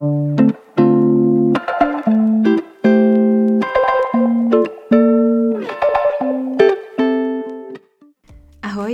[0.00, 0.08] Ahoj,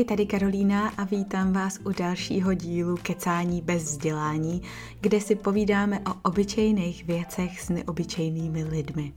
[0.08, 4.62] tady Karolína a vítám vás u dalšího dílu Kecání bez vzdělání,
[5.00, 9.12] kde si povídáme o obyčejných věcech s neobyčejnými lidmi.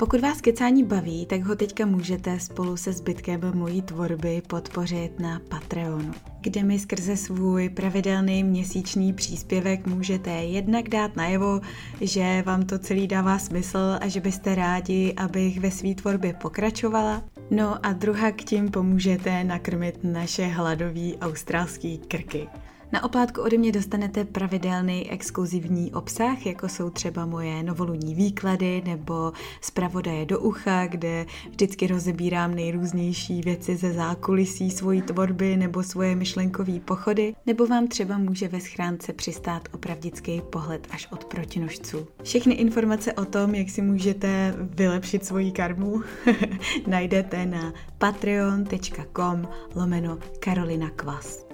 [0.00, 5.40] Pokud vás kecání baví, tak ho teďka můžete spolu se zbytkem mojí tvorby podpořit na
[5.48, 11.60] Patreonu, kde mi skrze svůj pravidelný měsíční příspěvek můžete jednak dát najevo,
[12.00, 17.22] že vám to celý dává smysl a že byste rádi, abych ve své tvorbě pokračovala.
[17.50, 22.48] No a druhá k tím pomůžete nakrmit naše hladový australský krky.
[22.92, 29.32] Na oplátku ode mě dostanete pravidelný exkluzivní obsah, jako jsou třeba moje novoluní výklady nebo
[29.60, 36.80] zpravodaje do ucha, kde vždycky rozebírám nejrůznější věci ze zákulisí svojí tvorby nebo svoje myšlenkové
[36.80, 42.06] pochody, nebo vám třeba může ve schránce přistát opravdický pohled až od protinožců.
[42.22, 46.02] Všechny informace o tom, jak si můžete vylepšit svoji karmu,
[46.86, 51.47] najdete na patreon.com lomeno Karolina Kvas.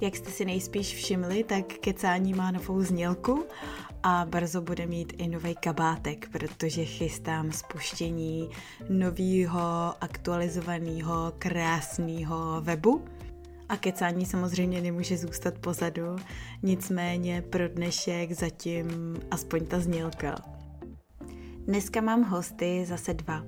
[0.00, 3.46] Jak jste si nejspíš všimli, tak kecání má novou znělku
[4.02, 8.50] a brzo bude mít i nový kabátek, protože chystám spuštění
[8.88, 13.04] nového aktualizovaného krásného webu.
[13.68, 16.16] A kecání samozřejmě nemůže zůstat pozadu,
[16.62, 18.86] nicméně pro dnešek zatím
[19.30, 20.36] aspoň ta znělka.
[21.66, 23.42] Dneska mám hosty zase dva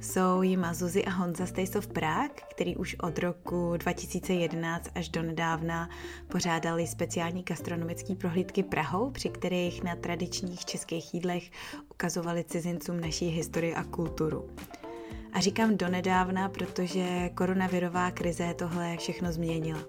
[0.00, 1.44] jsou jima Zuzi a Honza
[1.78, 5.88] of Prague, který už od roku 2011 až do nedávna
[6.28, 11.50] pořádali speciální gastronomické prohlídky Prahou, při kterých na tradičních českých jídlech
[11.90, 14.48] ukazovali cizincům naší historii a kulturu.
[15.32, 19.80] A říkám donedávna, protože koronavirová krize tohle všechno změnila.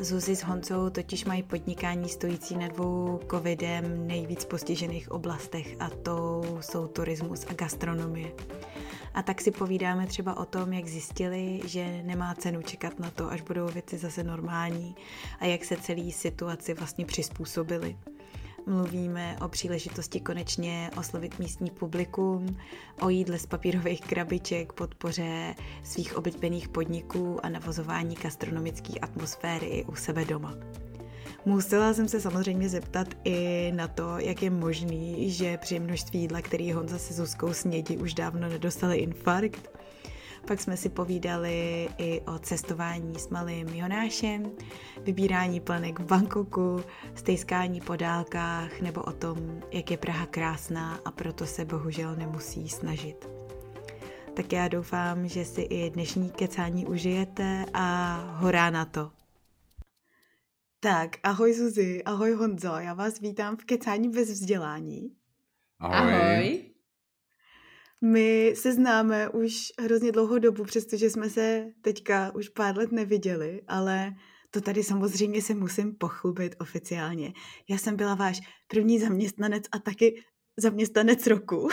[0.00, 6.42] Zuzi s Honcou totiž mají podnikání stojící na dvou covidem nejvíc postižených oblastech a to
[6.60, 8.32] jsou turismus a gastronomie.
[9.14, 13.30] A tak si povídáme třeba o tom, jak zjistili, že nemá cenu čekat na to,
[13.30, 14.96] až budou věci zase normální
[15.40, 17.96] a jak se celý situaci vlastně přizpůsobili.
[18.66, 22.56] Mluvíme o příležitosti konečně oslovit místní publikum,
[23.00, 29.94] o jídle z papírových krabiček, podpoře svých oblíbených podniků a navozování gastronomické atmosféry i u
[29.94, 30.54] sebe doma.
[31.46, 36.40] Musela jsem se samozřejmě zeptat i na to, jak je možný, že při množství jídla,
[36.40, 39.70] který Honza se Zuzkou snědí, už dávno nedostali infarkt.
[40.46, 44.50] Pak jsme si povídali i o cestování s malým Jonášem,
[45.02, 46.80] vybírání plenek v Bangkoku,
[47.14, 49.38] stejskání po dálkách nebo o tom,
[49.72, 53.28] jak je Praha krásná a proto se bohužel nemusí snažit.
[54.36, 59.23] Tak já doufám, že si i dnešní kecání užijete a horá na to.
[60.84, 65.10] Tak, ahoj Zuzi, ahoj Honzo, já vás vítám v Kecání bez vzdělání.
[65.78, 66.12] Ahoj.
[66.12, 66.64] ahoj.
[68.00, 73.62] My se známe už hrozně dlouhou dobu, přestože jsme se teďka už pár let neviděli,
[73.68, 74.14] ale
[74.50, 77.32] to tady samozřejmě se musím pochlubit oficiálně.
[77.68, 80.22] Já jsem byla váš první zaměstnanec a taky
[80.56, 81.68] zaměstnanec roku.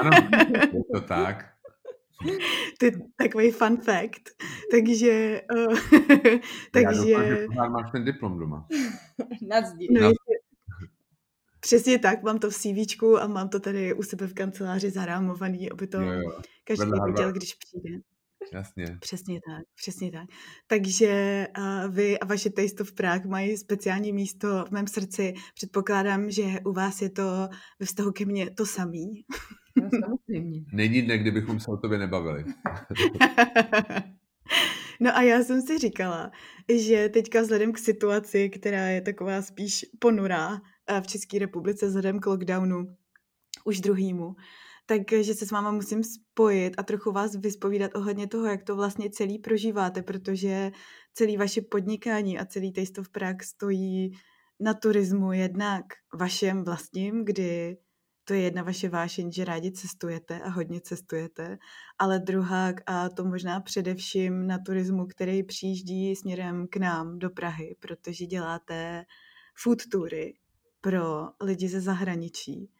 [0.00, 0.10] Ano,
[0.52, 1.55] je to tak.
[2.78, 4.22] To je takový fun fact.
[4.70, 5.42] Takže...
[5.56, 5.76] Uh,
[6.72, 7.10] takže...
[7.10, 8.66] Já doufám, že máš ten diplom doma.
[9.48, 9.88] Na zdi.
[9.90, 10.12] No,
[11.60, 15.70] Přesně tak, mám to v CV a mám to tady u sebe v kanceláři zarámovaný,
[15.70, 16.40] aby to jo, jo.
[16.64, 17.98] každý viděl, když přijde.
[18.52, 18.98] Jasně.
[19.00, 20.28] Přesně tak, přesně tak.
[20.66, 25.34] Takže uh, vy a vaše Taste of Prague mají speciální místo v mém srdci.
[25.54, 27.48] Předpokládám, že u vás je to
[27.80, 29.24] ve vztahu ke mně to samý.
[29.82, 30.64] No, samozřejmě.
[30.72, 32.44] Není dne, kdybychom se o tobě nebavili.
[35.00, 36.30] no a já jsem si říkala,
[36.76, 40.60] že teďka vzhledem k situaci, která je taková spíš ponurá
[41.00, 42.96] v České republice vzhledem k lockdownu,
[43.64, 44.34] už druhýmu,
[44.86, 49.10] takže se s váma musím spojit a trochu vás vyspovídat ohledně toho, jak to vlastně
[49.10, 50.72] celý prožíváte, protože
[51.14, 54.12] celý vaše podnikání a celý Taste of Prague stojí
[54.60, 55.84] na turismu jednak
[56.14, 57.76] vašem vlastním, kdy
[58.28, 61.58] to je jedna vaše vášeň, že rádi cestujete a hodně cestujete,
[61.98, 67.76] ale druhá a to možná především na turismu, který přijíždí směrem k nám do Prahy,
[67.80, 69.04] protože děláte
[69.54, 70.34] food toury
[70.80, 72.70] pro lidi ze zahraničí.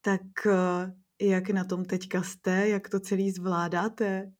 [0.00, 0.92] Tak eh,
[1.26, 2.68] jak na tom teďka jste?
[2.68, 4.32] Jak to celý zvládáte?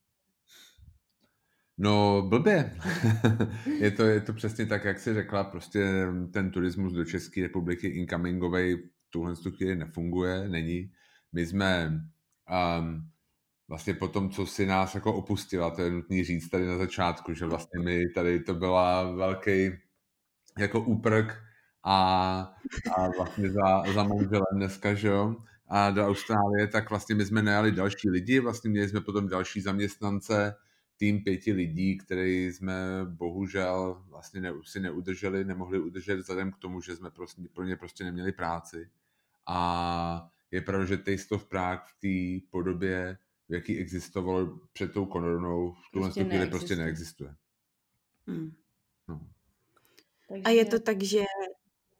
[1.78, 2.76] No, blbě.
[3.80, 7.86] je, to, je to přesně tak, jak jsi řekla, prostě ten turismus do České republiky
[7.88, 10.92] incomingovej tuhle chvíli nefunguje, není.
[11.32, 12.00] My jsme
[12.80, 13.10] um,
[13.68, 17.34] vlastně po tom, co si nás jako opustila, to je nutný říct tady na začátku,
[17.34, 19.70] že vlastně my tady to byla velký
[20.58, 21.36] jako úprk
[21.84, 22.40] a,
[22.96, 25.36] a vlastně za, za manželem dneska, že jo,
[25.68, 29.60] a do Austrálie, tak vlastně my jsme najali další lidi, vlastně měli jsme potom další
[29.60, 30.54] zaměstnance,
[30.96, 32.74] tým pěti lidí, který jsme
[33.04, 37.76] bohužel vlastně ne, si neudrželi, nemohli udržet vzhledem k tomu, že jsme prostě, pro ně
[37.76, 38.90] prostě neměli práci.
[39.48, 43.18] A je pravda, že Taste of Prague v té podobě,
[43.48, 47.34] v jaký existovalo před tou koronou, v tuhle prostě chvíli prostě neexistuje.
[48.26, 48.52] Hmm.
[49.08, 49.20] No.
[50.28, 50.42] Takže...
[50.44, 51.24] A je to tak, že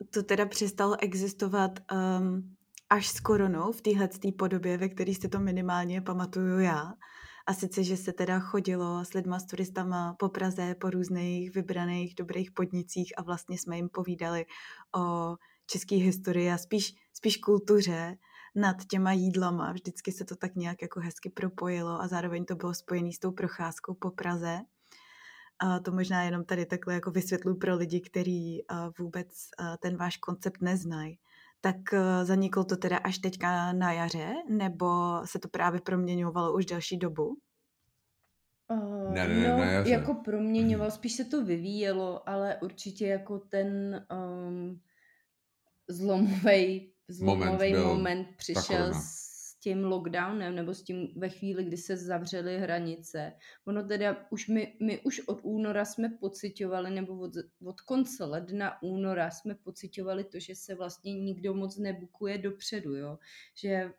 [0.09, 2.55] to teda přestalo existovat um,
[2.89, 6.93] až s koronou v téhle podobě, ve které se to minimálně pamatuju já.
[7.47, 12.15] A sice, že se teda chodilo s lidma, s turistama po Praze, po různých vybraných
[12.15, 14.45] dobrých podnicích a vlastně jsme jim povídali
[14.95, 15.35] o
[15.65, 18.17] české historii a spíš, spíš kultuře
[18.55, 19.71] nad těma jídlama.
[19.71, 23.31] Vždycky se to tak nějak jako hezky propojilo a zároveň to bylo spojené s tou
[23.31, 24.59] procházkou po Praze.
[25.59, 28.65] A to možná jenom tady takhle jako vysvětlu pro lidi, kteří
[28.99, 29.27] vůbec
[29.79, 31.19] ten váš koncept neznají.
[31.61, 31.75] Tak
[32.23, 34.87] zaniklo to teda až teďka na jaře, nebo
[35.25, 37.37] se to právě proměňovalo už delší dobu?
[38.71, 39.91] Uh, ne, ne, no, ne, jaře.
[39.91, 44.81] jako proměňoval, spíš se to vyvíjelo, ale určitě jako ten um,
[45.87, 51.97] zlomový zlomový moment, moment přišel s tím lockdownem nebo s tím ve chvíli, kdy se
[51.97, 53.33] zavřely hranice.
[53.65, 57.31] Ono teda už my, my už od února jsme pocitovali, nebo od,
[57.65, 63.19] od konce ledna února jsme pocitovali to, že se vlastně nikdo moc nebukuje dopředu, jo.
[63.55, 63.91] Že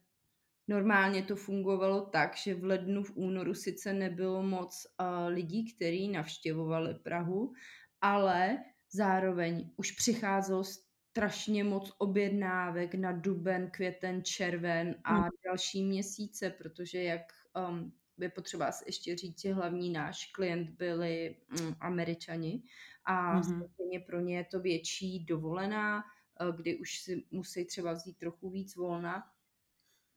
[0.69, 6.09] normálně to fungovalo tak, že v lednu, v únoru sice nebylo moc uh, lidí, kteří
[6.09, 7.53] navštěvovali Prahu,
[8.01, 8.59] ale
[8.93, 10.65] zároveň už přicházelo
[11.11, 15.31] strašně moc objednávek na duben, květen, červen a hmm.
[15.45, 17.23] další měsíce, protože jak
[17.69, 22.63] um, je potřeba ještě říct, že hlavní náš klient byli um, američani
[23.05, 23.43] a hmm.
[23.43, 26.05] samozřejmě pro ně je to větší dovolená,
[26.41, 29.23] uh, kdy už si musí třeba vzít trochu víc volna,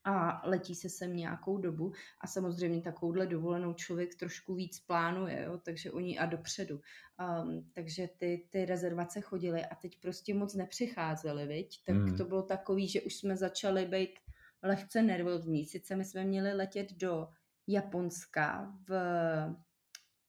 [0.04, 5.58] a letí se sem nějakou dobu a samozřejmě takovouhle dovolenou člověk trošku víc plánuje, jo?
[5.58, 6.82] takže oni a dopředu.
[7.44, 11.84] Um, takže ty, ty rezervace chodily a teď prostě moc nepřicházely, viď?
[11.86, 12.18] Tak hmm.
[12.18, 14.20] to bylo takový, že už jsme začali být
[14.64, 15.66] lehce nervózní.
[15.66, 17.28] Sice my jsme měli letět do
[17.68, 18.94] Japonska v,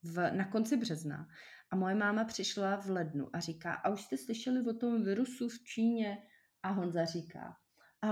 [0.03, 1.29] v, na konci března
[1.71, 5.49] a moje máma přišla v lednu a říká, a už jste slyšeli o tom virusu
[5.49, 6.19] v Číně?
[6.63, 7.57] A Honza říká,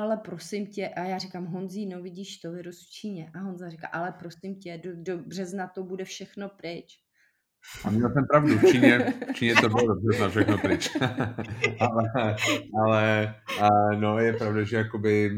[0.00, 3.30] ale prosím tě, a já říkám, Honzí, no vidíš to, virus v Číně.
[3.34, 6.98] A Honza říká, ale prosím tě, do, do března to bude všechno pryč.
[7.84, 10.96] A měl jsem pravdu, v Číně, v Číně to bylo dobře na všechno pryč.
[11.80, 12.36] ale,
[12.82, 15.30] ale a, no je pravda, že jakoby...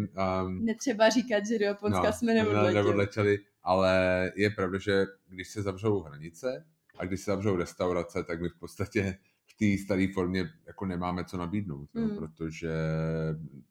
[0.43, 2.75] Um, Netřeba říkat, že do Japonska no, jsme neodletěli.
[2.75, 3.39] neodletěli.
[3.63, 6.65] Ale je pravda, že když se zavřou hranice
[6.99, 9.19] a když se zavřou restaurace, tak my v podstatě
[9.55, 12.09] v té staré formě jako nemáme co nabídnout, mm.
[12.09, 12.73] no, protože,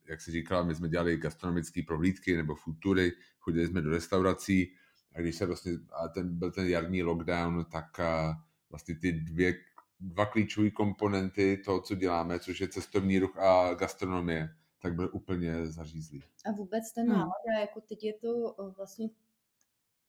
[0.10, 4.74] jak si říkala, my jsme dělali gastronomické prohlídky nebo futury, chodili jsme do restaurací
[5.16, 9.54] a když se vlastně, a ten, byl ten jarní lockdown, tak a vlastně ty dvě,
[10.00, 14.50] dva klíčové komponenty toho, co děláme, což je cestovní ruch a gastronomie,
[14.80, 16.24] tak byl úplně zařízlý.
[16.46, 17.14] A vůbec ten hmm.
[17.14, 19.10] nálada, jako teď je to vlastně,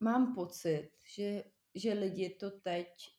[0.00, 1.44] mám pocit, že,
[1.74, 3.13] že lidi to teď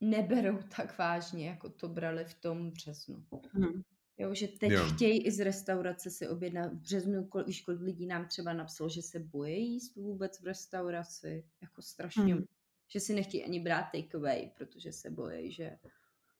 [0.00, 3.24] neberou tak vážně, jako to brali v tom březnu.
[3.52, 3.82] Hmm.
[4.18, 4.84] Jo, že teď jo.
[4.94, 6.72] chtějí i z restaurace si objednat.
[6.72, 10.44] V březnu, kol, víš, kolik lidí nám třeba napsalo, že se bojí jíst vůbec v
[10.44, 11.44] restauraci.
[11.62, 12.34] Jako strašně.
[12.34, 12.44] Hmm.
[12.92, 15.76] Že si nechtějí ani brát takeaway, protože se bojí, že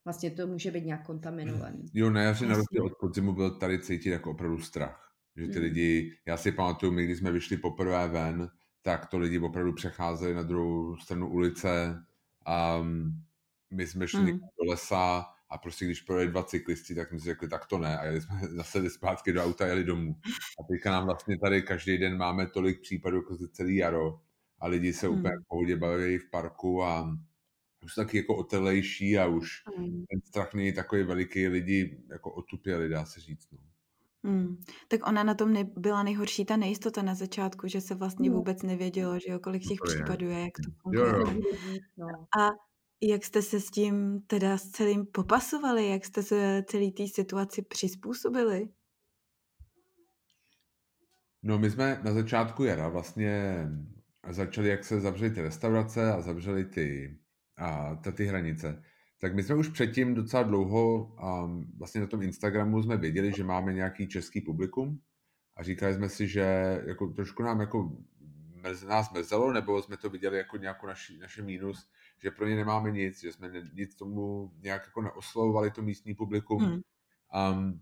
[0.05, 1.85] vlastně to může být nějak kontaminovaný.
[1.95, 5.15] Jo, na jaře na rozdíl od podzimu byl tady cítit jako opravdu strach.
[5.37, 5.63] Že ty hmm.
[5.63, 8.49] lidi, já si pamatuju, my když jsme vyšli poprvé ven,
[8.83, 12.05] tak to lidi opravdu přecházeli na druhou stranu ulice.
[12.81, 13.23] Um,
[13.71, 14.39] my jsme šli mm.
[14.39, 17.99] do lesa a prostě když projeli dva cyklisti, tak jsme si řekli, tak to ne.
[17.99, 20.17] A jeli jsme zase zpátky do auta a jeli domů.
[20.61, 24.21] A teďka nám vlastně tady každý den máme tolik případů jako ze celý jaro
[24.61, 25.19] a lidi se mm.
[25.19, 27.17] úplně v pohodě baví v parku a
[27.85, 30.05] už taky jako otelejší a už mm.
[30.11, 33.49] ten strach není takový veliký, lidi jako otupěli, dá se říct.
[33.53, 33.59] No.
[34.25, 34.57] Hmm.
[34.89, 39.19] Tak ona na tom byla nejhorší ta nejistota na začátku, že se vlastně vůbec nevědělo,
[39.19, 41.11] že jo, kolik těch no případů je, jak to funguje.
[41.11, 41.43] Jo,
[41.97, 42.07] jo.
[42.41, 42.49] A
[43.01, 45.89] jak jste se s tím teda s celým popasovali?
[45.89, 48.69] Jak jste se celý té situaci přizpůsobili?
[51.43, 53.67] No my jsme na začátku jara vlastně
[54.31, 57.19] začali, jak se zavřely ty restaurace a zavřely ty,
[57.57, 58.83] a, ty hranice.
[59.21, 63.45] Tak my jsme už předtím docela dlouho a vlastně na tom Instagramu jsme věděli, že
[63.45, 65.01] máme nějaký český publikum
[65.57, 66.43] a říkali jsme si, že
[66.87, 67.97] jako trošku nám jako
[68.63, 71.89] mrz, nás mrzelo, nebo jsme to viděli jako nějakou naši, naše mínus,
[72.23, 76.63] že pro ně nemáme nic, že jsme nic tomu nějak jako neoslovovali to místní publikum.
[76.63, 76.81] Hmm.
[77.53, 77.81] Um,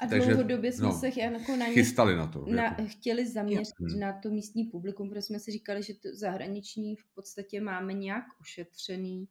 [0.00, 2.44] a takže, dlouhodobě jsme no, se jako na ně chystali na to.
[2.48, 2.86] Na, jako.
[2.86, 4.00] Chtěli zaměřit hmm.
[4.00, 8.24] na to místní publikum, protože jsme si říkali, že to zahraniční v podstatě máme nějak
[8.40, 9.28] ošetřený.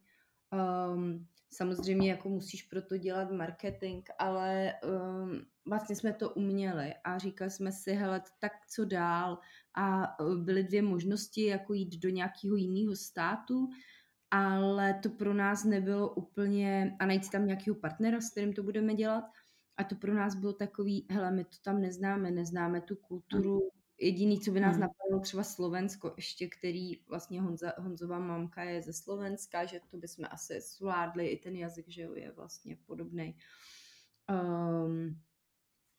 [0.52, 7.18] Um, samozřejmě jako musíš pro to dělat marketing, ale um, vlastně jsme to uměli a
[7.18, 9.38] říkali jsme si, hele, tak co dál?
[9.74, 13.68] A e, byly dvě možnosti, jako jít do nějakého jiného státu,
[14.34, 18.94] ale to pro nás nebylo úplně, a najít tam nějakého partnera, s kterým to budeme
[18.94, 19.24] dělat,
[19.76, 23.70] a to pro nás bylo takový, hele, my to tam neznáme, neznáme tu kulturu.
[23.98, 28.92] Jediný, co by nás napadlo, třeba Slovensko ještě, který vlastně Honza, Honzová mamka je ze
[28.92, 33.36] Slovenska, že to bychom asi zvládli, i ten jazyk, že jo, je vlastně podobný.
[34.30, 35.20] Um,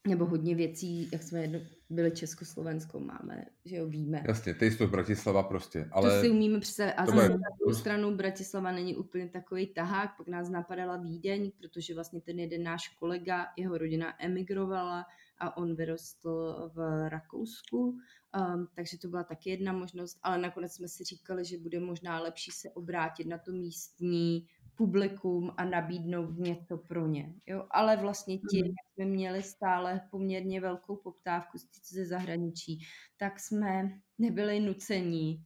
[0.08, 1.60] nebo hodně věcí, jak jsme jedno,
[1.90, 4.24] byli Československo, máme, že jo, víme.
[4.28, 6.16] Jasně, ty jsi to Bratislava prostě, ale...
[6.16, 6.94] To si umíme představit.
[6.94, 11.94] A zase na druhou stranu Bratislava není úplně takový tahák, pak nás napadala Vídeň, protože
[11.94, 15.06] vlastně ten jeden náš kolega, jeho rodina emigrovala
[15.38, 20.88] a on vyrostl v Rakousku, um, takže to byla taky jedna možnost, ale nakonec jsme
[20.88, 26.78] si říkali, že bude možná lepší se obrátit na to místní publikum a nabídnout něco
[26.78, 27.34] pro ně.
[27.46, 27.68] Jo?
[27.72, 28.70] Ale vlastně tím, mm.
[28.70, 31.58] jak jsme měli stále poměrně velkou poptávku
[31.92, 32.80] ze zahraničí,
[33.18, 35.44] tak jsme nebyli nucení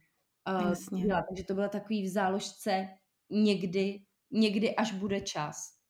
[0.92, 1.24] uh, dělat.
[1.28, 2.88] Takže to byla takový v záložce
[3.30, 5.80] někdy, někdy až bude čas.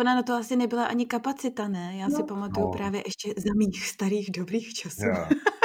[0.00, 1.96] Ona na to asi nebyla ani kapacita, ne?
[1.96, 2.16] Já no.
[2.16, 2.72] si pamatuju no.
[2.72, 5.06] právě ještě za mých starých dobrých časů.
[5.06, 5.28] Yeah.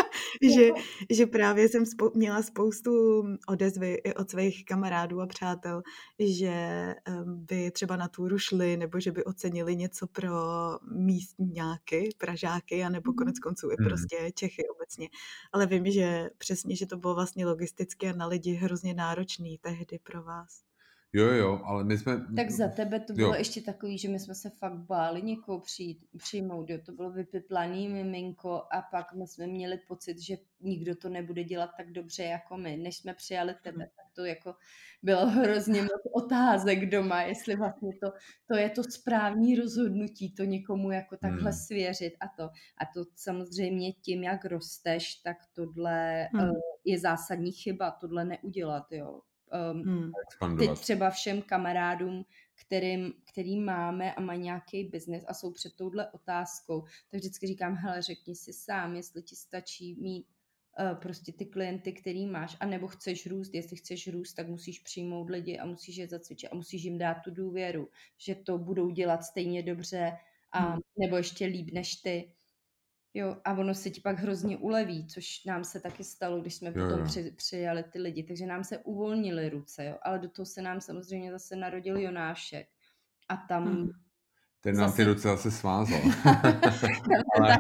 [0.55, 0.69] že,
[1.09, 5.81] že právě jsem spou- měla spoustu odezvy i od svých kamarádů a přátel,
[6.19, 6.55] že
[7.25, 10.31] by třeba na túru šli, nebo že by ocenili něco pro
[10.95, 13.87] místňáky, pražáky, anebo konec konců i hmm.
[13.87, 15.09] prostě Čechy obecně.
[15.51, 19.99] Ale vím, že přesně, že to bylo vlastně logisticky a na lidi hrozně náročný tehdy
[20.03, 20.72] pro vás.
[21.15, 22.25] Jo, jo, ale my jsme...
[22.35, 23.33] Tak za tebe to bylo jo.
[23.37, 26.77] ještě takový, že my jsme se fakt báli někoho přijít, přijmout, jo.
[26.85, 31.69] To bylo vypiplaný miminko a pak my jsme měli pocit, že nikdo to nebude dělat
[31.77, 32.77] tak dobře jako my.
[32.77, 34.55] Než jsme přijali tebe, tak to jako
[35.03, 38.13] bylo hrozně moc otázek doma, jestli vlastně to,
[38.47, 41.59] to je to správní rozhodnutí, to někomu jako takhle hmm.
[41.59, 42.43] svěřit a to.
[42.77, 46.49] A to samozřejmě tím, jak rosteš, tak tohle hmm.
[46.49, 46.55] uh,
[46.85, 49.21] je zásadní chyba, tohle neudělat, jo
[49.73, 50.57] um, hmm.
[50.57, 56.11] teď třeba všem kamarádům, kterým, který máme a mají nějaký biznes a jsou před touhle
[56.11, 60.25] otázkou, tak vždycky říkám, hele, řekni si sám, jestli ti stačí mít
[60.79, 64.79] uh, prostě ty klienty, který máš, a nebo chceš růst, jestli chceš růst, tak musíš
[64.79, 68.89] přijmout lidi a musíš je zacvičit a musíš jim dát tu důvěru, že to budou
[68.89, 70.17] dělat stejně dobře
[70.51, 70.79] a hmm.
[70.99, 72.31] nebo ještě líp než ty.
[73.13, 76.67] Jo, a ono se ti pak hrozně uleví, což nám se taky stalo, když jsme
[76.67, 77.05] jo, potom jo.
[77.05, 80.81] Při, přijali ty lidi, takže nám se uvolnily ruce, jo, ale do toho se nám
[80.81, 82.67] samozřejmě zase narodil Jonášek
[83.29, 83.65] a tam...
[83.65, 83.89] Hmm.
[84.61, 84.97] Ten nám zase...
[84.97, 85.99] ty ruce zase svázal.
[87.39, 87.57] ale...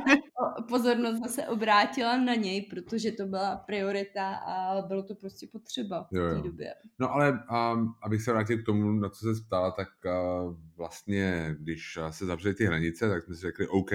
[0.67, 6.09] pozornost zase obrátila na něj, protože to byla priorita a bylo to prostě potřeba v
[6.09, 6.73] té době.
[6.99, 11.55] No ale um, abych se vrátil k tomu, na co se ptala, tak uh, vlastně,
[11.59, 13.91] když se zavřely ty hranice, tak jsme si řekli, OK,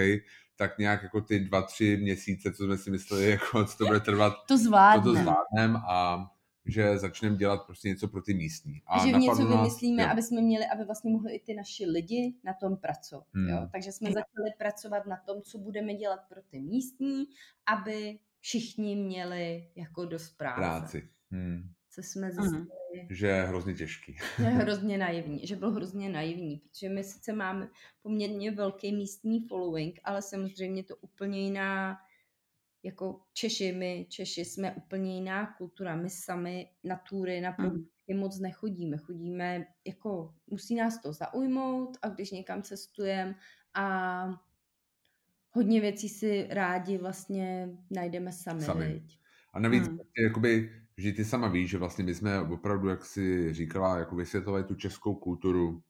[0.57, 4.01] tak nějak jako ty dva, tři měsíce, co jsme si mysleli, jako, co to bude
[4.01, 5.05] trvat, to zvládneme.
[5.05, 6.31] To, to zvládnem a
[6.69, 8.83] že začneme dělat prostě něco pro ty místní.
[8.87, 10.09] A že něco nás, vymyslíme, jo.
[10.09, 13.27] aby jsme měli, aby vlastně mohli i ty naši lidi na tom pracovat.
[13.35, 13.49] Hmm.
[13.49, 13.69] Jo?
[13.73, 17.25] Takže jsme začali pracovat na tom, co budeme dělat pro ty místní,
[17.67, 20.61] aby všichni měli jako dost práce.
[20.61, 21.09] Práci.
[21.31, 23.07] Hmm co jsme zjistili.
[23.11, 24.17] Že je hrozně těžký.
[24.39, 27.69] Je hrozně naivní, že byl hrozně naivní, protože my sice máme
[28.03, 31.99] poměrně velký místní following, ale samozřejmě to úplně jiná,
[32.83, 38.21] jako Češi, my Češi jsme úplně jiná kultura, my sami na tury, na produkty mm.
[38.21, 43.35] moc nechodíme, chodíme, jako musí nás to zaujmout a když někam cestujeme
[43.75, 44.29] a
[45.51, 48.63] hodně věcí si rádi vlastně najdeme sami.
[48.63, 49.03] sami.
[49.53, 49.99] A navíc hmm.
[50.23, 54.65] jakoby že ty sama víš, že vlastně my jsme opravdu, jak si říkala, jako vysvětlovali
[54.65, 55.83] tu českou kulturu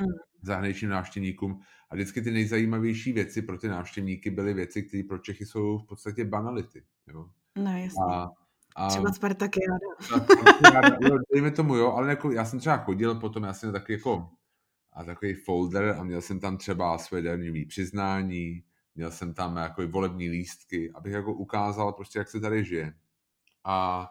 [0.00, 0.06] mm.
[0.42, 1.60] zahraničním návštěvníkům
[1.90, 5.86] a vždycky ty nejzajímavější věci pro ty návštěvníky byly věci, které pro Čechy jsou v
[5.86, 6.84] podstatě banality.
[7.06, 7.30] Jo?
[7.56, 8.04] No jasně.
[8.10, 8.28] A,
[8.76, 9.86] a, třeba Spartakiáda.
[11.00, 14.28] jo, dejme tomu, jo, ale jako, já jsem třeba chodil potom, já jsem takový jako
[14.92, 18.62] a takový folder a měl jsem tam třeba své daňové přiznání,
[18.94, 22.94] měl jsem tam jako volební lístky, abych jako ukázal prostě, jak se tady žije.
[23.64, 24.08] A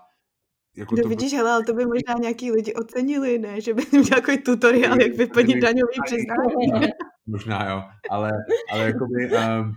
[0.75, 3.61] jako no to vidíš, hele, ale to by možná nějaký lidi ocenili, ne?
[3.61, 6.91] Že by měl takový tutoriál, jak vyplnit daňový přiznání.
[7.27, 8.31] Možná jo, ale,
[8.71, 9.73] ale jakoby, um,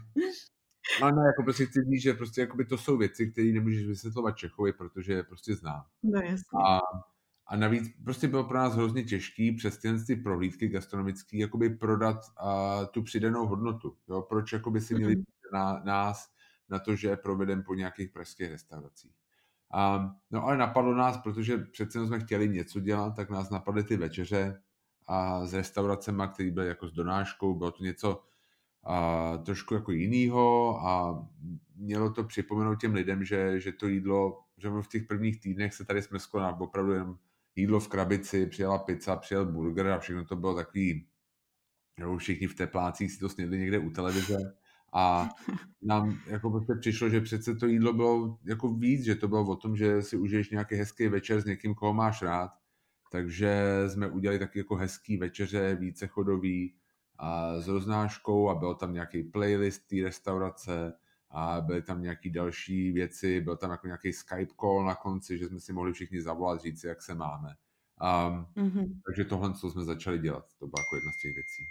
[1.00, 4.36] no, no, jako prostě chci říct, že prostě jakoby to jsou věci, které nemůžeš vysvětlovat
[4.36, 5.84] Čechovi, protože je prostě zná.
[6.02, 6.58] No jasně.
[6.66, 6.78] A,
[7.46, 12.86] a navíc prostě bylo pro nás hrozně těžký přes ty prohlídky gastronomické jakoby prodat uh,
[12.86, 13.96] tu přidanou hodnotu.
[14.08, 14.22] Jo?
[14.22, 15.52] Proč jakoby si měli mm-hmm.
[15.52, 16.28] na nás
[16.68, 19.17] na to, že provedem po nějakých pražských restauracích.
[19.74, 23.96] Um, no ale napadlo nás, protože přece jsme chtěli něco dělat, tak nás napadly ty
[23.96, 24.62] večeře
[25.06, 28.22] a s restauracemi, které byly jako s donáškou, bylo to něco
[28.84, 31.24] a, trošku jako jinýho a
[31.76, 35.84] mělo to připomenout těm lidem, že, že to jídlo, že v těch prvních týdnech se
[35.84, 37.18] tady smrsklo na opravdu jenom
[37.56, 41.06] jídlo v krabici, přijela pizza, přijel burger a všechno to bylo takový,
[41.98, 44.54] jo, všichni v teplácích si to snědli někde u televize
[44.92, 45.28] a
[45.82, 49.56] nám jako prostě přišlo, že přece to jídlo bylo jako víc, že to bylo o
[49.56, 52.50] tom, že si užiješ nějaký hezký večer s někým, koho máš rád,
[53.12, 56.74] takže jsme udělali taky jako hezký večeře, více chodový
[57.18, 60.92] a s roznáškou a byl tam nějaký playlist té restaurace
[61.30, 65.48] a byly tam nějaké další věci, byl tam jako nějaký Skype call na konci, že
[65.48, 67.54] jsme si mohli všichni zavolat, říct si, jak se máme.
[68.02, 69.00] Um, mm-hmm.
[69.06, 71.62] Takže tohle, co jsme začali dělat, to byla jako jedna z těch věcí.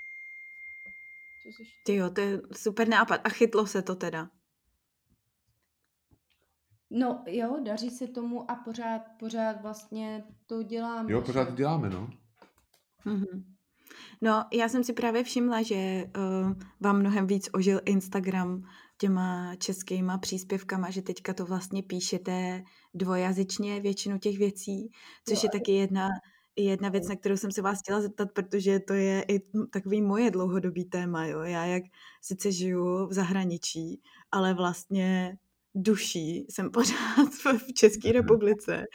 [1.86, 3.22] Ty jo, to je super nápad.
[3.24, 4.30] A chytlo se to teda?
[6.90, 11.12] No jo, daří se tomu a pořád, pořád vlastně to děláme.
[11.12, 12.10] Jo, pořád to děláme, no.
[13.06, 13.44] Mm-hmm.
[14.22, 18.64] No, já jsem si právě všimla, že uh, vám mnohem víc ožil Instagram
[18.98, 22.64] těma českýma příspěvkama, že teďka to vlastně píšete
[22.94, 24.92] dvojazyčně většinu těch věcí,
[25.30, 26.10] což je taky jedna,
[26.58, 30.32] jedna věc, na kterou jsem se vás chtěla zeptat, protože to je i takový moje
[30.32, 31.26] dlouhodobý téma.
[31.26, 31.42] Jo?
[31.42, 31.84] Já jak
[32.22, 35.38] sice žiju v zahraničí, ale vlastně
[35.76, 37.30] duší jsem pořád
[37.68, 38.86] v České republice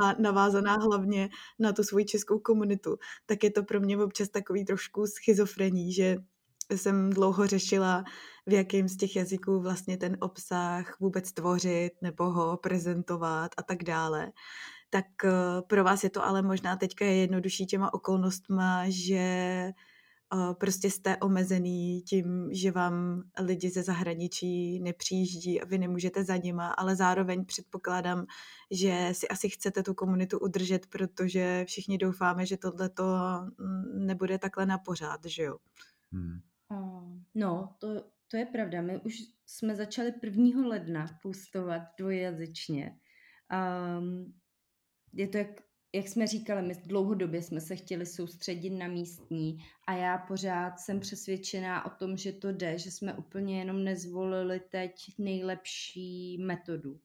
[0.00, 1.28] a navázaná hlavně
[1.58, 6.16] na tu svoji českou komunitu, tak je to pro mě občas takový trošku schizofrení, že
[6.76, 8.04] jsem dlouho řešila,
[8.46, 13.84] v jakém z těch jazyků vlastně ten obsah vůbec tvořit nebo ho prezentovat a tak
[13.84, 14.32] dále.
[14.94, 19.24] Tak eh, pro vás je to ale možná teďka je jednodušší těma okolnostma, že
[20.58, 26.68] prostě jste omezený tím, že vám lidi ze zahraničí nepřijíždí a vy nemůžete za nima,
[26.68, 28.26] ale zároveň předpokládám,
[28.70, 33.04] že si asi chcete tu komunitu udržet, protože všichni doufáme, že tohle to
[33.58, 35.56] mm, nebude takhle na pořád, že jo?
[36.12, 36.40] Hmm.
[37.34, 38.82] No, to, to je pravda.
[38.82, 39.14] My už
[39.46, 40.68] jsme začali 1.
[40.68, 42.98] ledna postovat dvojjazyčně.
[43.98, 44.34] Um,
[45.14, 49.92] je to jak jak jsme říkali, my dlouhodobě jsme se chtěli soustředit na místní a
[49.92, 55.14] já pořád jsem přesvědčená o tom, že to jde, že jsme úplně jenom nezvolili teď
[55.18, 57.00] nejlepší metodu.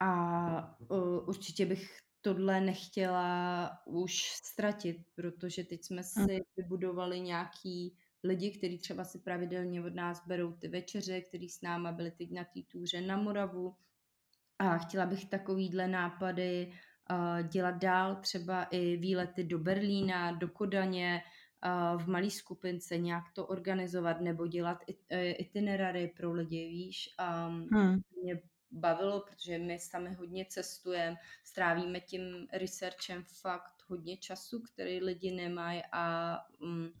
[0.00, 6.04] A uh, určitě bych tohle nechtěla už ztratit, protože teď jsme hm.
[6.04, 11.62] si vybudovali nějaký lidi, kteří třeba si pravidelně od nás berou ty večeře, kteří s
[11.62, 13.76] náma byli teď na té túře na Moravu.
[14.60, 16.72] A chtěla bych takovýhle nápady
[17.48, 21.22] dělat dál třeba i výlety do Berlína, do Kodaně,
[21.96, 27.14] v malé skupince nějak to organizovat nebo dělat e, itinerary pro lidi, víš.
[27.18, 28.00] A hmm.
[28.22, 35.30] mě bavilo, protože my sami hodně cestujeme, strávíme tím researchem fakt hodně času, který lidi
[35.30, 36.92] nemají a um,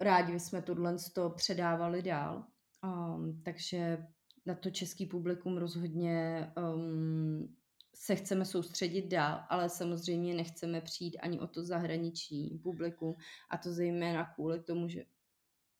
[0.00, 2.46] rádi bychom tohle to předávali dál.
[2.84, 4.06] Um, takže
[4.46, 7.56] na to český publikum rozhodně um,
[7.94, 13.14] se chceme soustředit dál, ale samozřejmě nechceme přijít ani o to zahraniční publikum
[13.50, 15.04] a to zejména kvůli tomu, že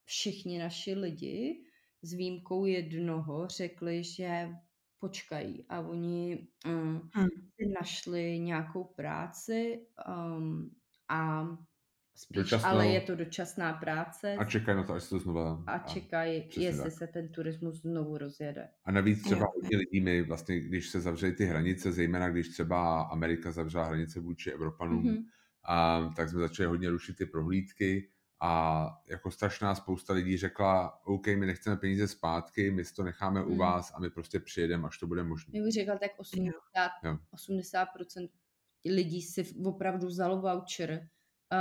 [0.05, 1.65] všichni naši lidi
[2.03, 4.49] s výjimkou jednoho řekli, že
[4.99, 7.29] počkají a oni um, hmm.
[7.81, 10.71] našli nějakou práci um,
[11.09, 11.49] a
[12.15, 12.69] Spíš, Dočasnou.
[12.69, 14.35] ale je to dočasná práce.
[14.35, 15.63] A čekají na to, až se to znova...
[15.67, 16.93] A čekají, jestli tak.
[16.93, 18.69] se ten turismus znovu rozjede.
[18.85, 23.03] A navíc třeba hodně lidí, my vlastně, když se zavřely ty hranice, zejména když třeba
[23.03, 25.25] Amerika zavřela hranice vůči Evropanům, mm-hmm.
[25.65, 28.09] a, tak jsme začali hodně rušit ty prohlídky
[28.41, 33.41] a jako strašná spousta lidí řekla, OK, my nechceme peníze zpátky, my si to necháme
[33.41, 33.47] mm.
[33.47, 33.59] u mhm.
[33.59, 35.59] vás a my prostě přijedeme, až to bude možné.
[35.59, 37.19] Já bych řekla, tak 80, jo.
[37.35, 38.29] 80%
[38.85, 41.09] lidí si opravdu vzalo voucher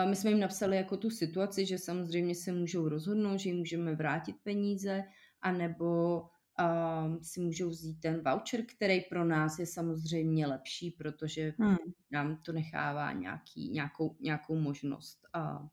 [0.09, 3.95] my jsme jim napsali jako tu situaci, že samozřejmě se můžou rozhodnout, že jim můžeme
[3.95, 5.03] vrátit peníze,
[5.41, 11.77] anebo uh, si můžou vzít ten voucher, který pro nás je samozřejmě lepší, protože hmm.
[12.11, 15.17] nám to nechává nějaký, nějakou, nějakou možnost.
[15.33, 15.67] A,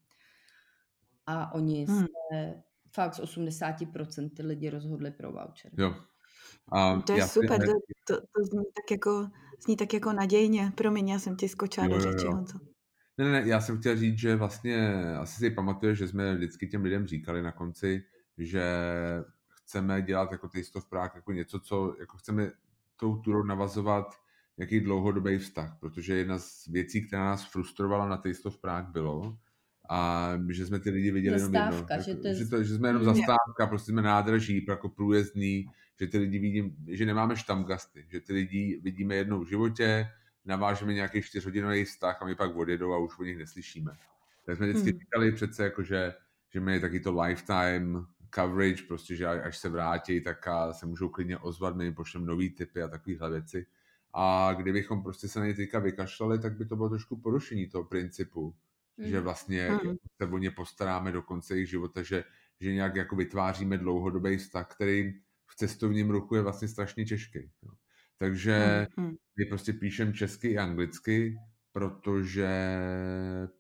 [1.26, 2.06] a oni hmm.
[2.32, 2.62] se
[2.94, 5.72] fakt z 80% ty lidi rozhodli pro voucher.
[5.78, 5.94] Jo.
[6.72, 7.72] A to je super, to,
[8.06, 9.28] to, to zní, tak jako,
[9.64, 10.72] zní tak jako nadějně.
[10.74, 12.58] Promiň, já jsem ti skočila do řeči, Honzo.
[13.18, 16.82] Ne, ne, já jsem chtěl říct, že vlastně asi si pamatuješ, že jsme vždycky těm
[16.82, 18.04] lidem říkali na konci,
[18.38, 18.62] že
[19.50, 22.50] chceme dělat jako Taste of Prague jako něco, co jako chceme
[22.96, 24.14] tou turou navazovat
[24.56, 29.38] nějaký dlouhodobý vztah, protože jedna z věcí, která nás frustrovala na Taste of Prague bylo,
[29.90, 32.22] a že jsme ty lidi viděli zastávka, jenom jedno.
[32.22, 35.66] Že, to, že, to, že jsme jenom zastávka, prostě jsme nádraží, jako průjezdný,
[36.00, 40.08] že ty lidi vidím, že nemáme štamgasty, že ty lidi vidíme jednou v životě,
[40.48, 43.92] navážeme nějaký čtyřhodinový vztah a my pak odjedou a už o nich neslyšíme.
[44.46, 45.00] Tak jsme vždycky hmm.
[45.00, 46.14] říkali přece, jako že,
[46.48, 51.38] že my taky to lifetime coverage, prostě, že až se vrátí, tak se můžou klidně
[51.38, 53.66] ozvat, my jim pošleme nový typy a takovéhle věci.
[54.14, 57.84] A kdybychom prostě se na ně teďka vykašlali, tak by to bylo trošku porušení toho
[57.84, 58.54] principu,
[58.96, 59.04] mm.
[59.04, 59.96] že vlastně mm.
[60.16, 62.24] se o ně postaráme do konce jejich života, že,
[62.60, 65.12] že nějak jako vytváříme dlouhodobý vztah, který
[65.46, 67.50] v cestovním ruchu je vlastně strašně těžký.
[67.62, 67.70] Jo.
[68.18, 69.16] Takže mm.
[69.38, 71.38] my prostě píšeme česky i anglicky,
[71.72, 72.48] protože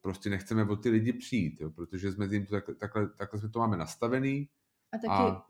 [0.00, 3.48] prostě nechceme o ty lidi přijít, jo, protože jsme tím to tak, takhle, takhle jsme
[3.48, 4.48] to máme nastavený.
[4.92, 5.46] A taky a,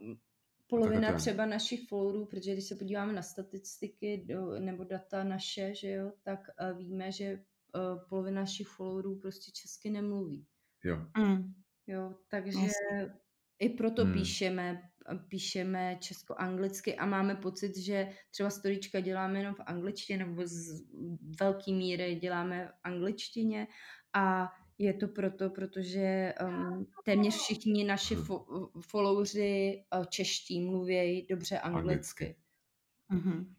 [0.66, 5.90] polovina třeba našich followerů, protože když se podíváme na statistiky do, nebo data naše, že
[5.90, 6.40] jo, tak
[6.72, 7.44] uh, víme, že
[7.74, 10.46] uh, polovina našich followerů prostě česky nemluví.
[10.84, 11.06] Jo.
[11.18, 11.54] Mm.
[11.86, 13.14] Jo, takže Jasně.
[13.58, 14.12] i proto hmm.
[14.12, 14.87] píšeme,
[15.28, 20.82] píšeme česko-anglicky a máme pocit, že třeba storička děláme jenom v angličtině nebo z
[21.40, 23.66] velké míry děláme v angličtině
[24.14, 31.58] a je to proto, protože um, téměř všichni naši fo- followři uh, čeští mluví dobře
[31.58, 32.36] anglicky.
[33.10, 33.57] Mm-hmm.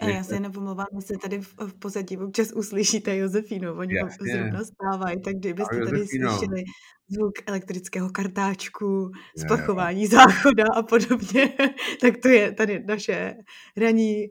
[0.00, 4.32] A já se nepomlouvám, že se tady v, v pozadí občas uslyšíte Josefínu, oni Jasně.
[4.32, 6.64] zrovna stávají, tak kdybyste tady slyšeli
[7.08, 11.54] zvuk elektrického kartáčku, splachování záchoda a podobně,
[12.00, 13.34] tak to je tady naše
[13.76, 14.24] ranní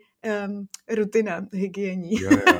[0.48, 2.12] um, rutina hygiení.
[2.22, 2.60] Jo, jo.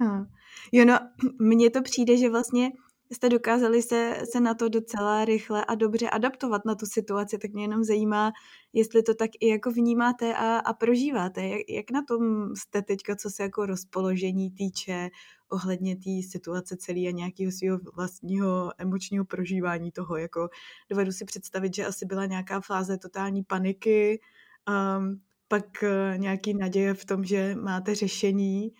[0.74, 0.98] Jo, no,
[1.40, 2.70] mně to přijde, že vlastně
[3.12, 7.52] jste dokázali se, se na to docela rychle a dobře adaptovat na tu situaci, tak
[7.52, 8.32] mě jenom zajímá,
[8.72, 11.46] jestli to tak i jako vnímáte a, a prožíváte.
[11.46, 15.10] Jak, jak na tom jste teďka, co se jako rozpoložení týče
[15.48, 20.16] ohledně té situace celý a nějakého svého vlastního emočního prožívání toho.
[20.16, 20.48] Jako
[20.90, 24.20] dovedu si představit, že asi byla nějaká fáze totální paniky,
[24.98, 28.72] um, pak uh, nějaký naděje v tom, že máte řešení,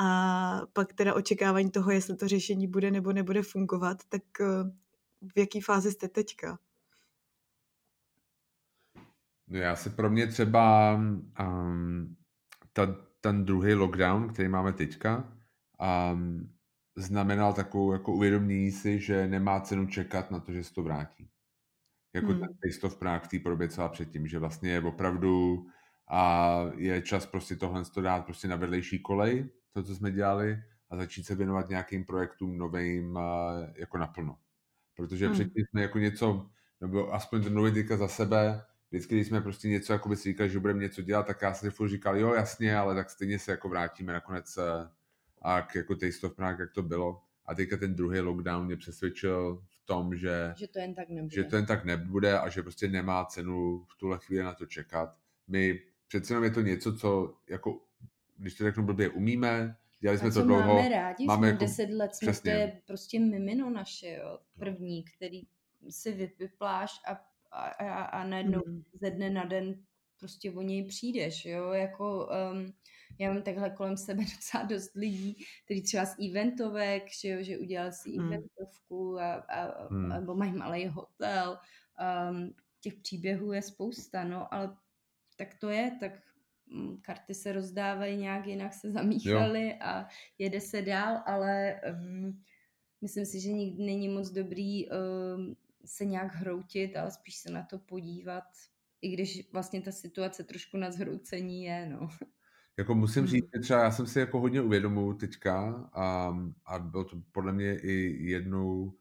[0.00, 4.44] a pak teda očekávání toho, jestli to řešení bude nebo nebude fungovat, tak eh,
[5.34, 6.58] v jaký fázi jste teďka?
[9.48, 12.16] No já se pro mě třeba um,
[12.72, 15.32] ta, ten druhý lockdown, který máme teďka,
[16.12, 16.52] um,
[16.96, 21.30] znamenal takovou jako uvědomění si, že nemá cenu čekat na to, že se to vrátí.
[22.14, 22.40] Jako hmm.
[22.40, 25.66] ten taste of Prague celá předtím, že vlastně je opravdu
[26.08, 30.96] a je čas prostě tohle dát prostě na vedlejší kolej, to, co jsme dělali, a
[30.96, 33.18] začít se věnovat nějakým projektům novým
[33.74, 34.38] jako naplno.
[34.96, 35.34] Protože hmm.
[35.34, 39.92] předtím jsme jako něco, nebo aspoň ten nový za sebe, vždycky, když jsme prostě něco,
[39.92, 42.34] jako by si říkali, že budeme něco dělat, tak já jsem si furt říkal, jo,
[42.34, 44.58] jasně, ale tak stejně se jako vrátíme nakonec
[45.42, 47.22] a k jako Taste of Prague, jak to bylo.
[47.46, 51.34] A teďka ten druhý lockdown mě přesvědčil v tom, že, že, to jen tak nebude.
[51.34, 54.66] že to jen tak nebude a že prostě nemá cenu v tuhle chvíli na to
[54.66, 55.16] čekat.
[55.48, 57.80] My přece jenom je to něco, co jako
[58.40, 60.74] když to řeknu blbě, umíme, dělali jsme to dlouho.
[60.74, 65.42] Máme rádi, máme jako, deset let, jsme, to je prostě mimino naše, jo, první, který
[65.88, 67.12] si vypipláš a,
[67.52, 68.82] a, a, a najednou mm.
[68.92, 69.82] ze dne na den
[70.18, 72.72] prostě o něj přijdeš, jo, jako um,
[73.18, 77.58] já mám takhle kolem sebe docela dost lidí, kteří třeba z eventovek, že, jo, že
[77.58, 78.32] udělali si mm.
[78.32, 80.08] eventovku a, a, mm.
[80.08, 81.58] nebo mají malý hotel,
[82.30, 84.76] um, těch příběhů je spousta, no, ale
[85.36, 86.12] tak to je, tak
[87.02, 90.06] karty se rozdávají nějak jinak, se zamíchaly a
[90.38, 92.42] jede se dál, ale um,
[93.00, 97.62] myslím si, že nikdy není moc dobrý um, se nějak hroutit, ale spíš se na
[97.62, 98.44] to podívat,
[99.02, 102.08] i když vlastně ta situace trošku na zhroucení je, no.
[102.78, 107.04] Jako musím říct, že třeba já jsem si jako hodně uvědomuji teďka a, a bylo
[107.04, 108.92] to podle mě i jednou,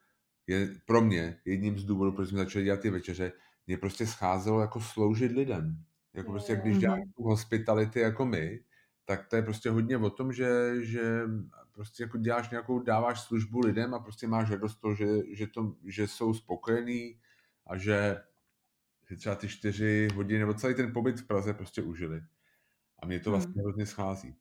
[0.48, 3.32] je, pro mě jedním z důvodů, proč jsme začali dělat ty večeře,
[3.68, 5.84] mě prostě scházelo jako sloužit lidem.
[6.13, 8.63] Jako prostě, když děláš tu hospitality jako my,
[9.06, 11.22] tak to je prostě hodně o tom, že, že
[11.72, 15.76] prostě jako děláš nějakou, dáváš službu lidem a prostě máš radost to, že, že, to,
[15.86, 17.19] že jsou spokojení
[17.67, 18.17] a že
[19.04, 22.22] si třeba ty čtyři hodiny nebo celý ten pobyt v Praze prostě užili.
[23.00, 23.63] A mě to vlastně hmm.
[23.63, 24.36] hrozně schází.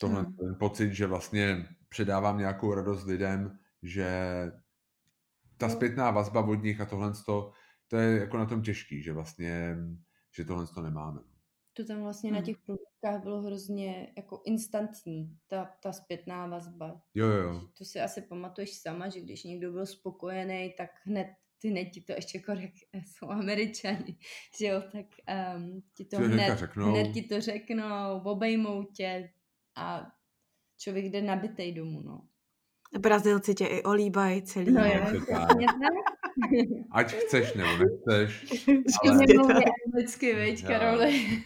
[0.00, 0.36] Tohle hmm.
[0.36, 4.10] ten pocit, že vlastně předávám nějakou radost lidem, že
[5.56, 7.52] ta zpětná vazba od nich a tohle to,
[7.88, 9.76] to je jako na tom těžký, že vlastně
[10.36, 11.20] že tohle to nemáme.
[11.72, 12.38] To tam vlastně hmm.
[12.38, 17.02] na těch průvodkách bylo hrozně jako instantní, ta, ta zpětná vazba.
[17.14, 17.68] Jo, jo.
[17.78, 21.26] To si asi pamatuješ sama, že když někdo byl spokojený, tak hned
[21.58, 22.72] ty ne ti to ještě korek,
[23.06, 24.18] jsou američani,
[24.58, 25.06] že jo, tak
[25.56, 29.30] um, ti to hned, hned ti to řeknou, obejmou tě
[29.76, 30.06] a
[30.78, 32.28] člověk jde nabitej domů, no.
[32.98, 34.72] Brazilci tě i olíbají celý.
[34.72, 35.04] No, jo,
[36.90, 38.66] Ať chceš nebo nechceš.
[39.10, 39.26] Ale...
[39.26, 41.42] Nemluví anglicky, veď, Karoli.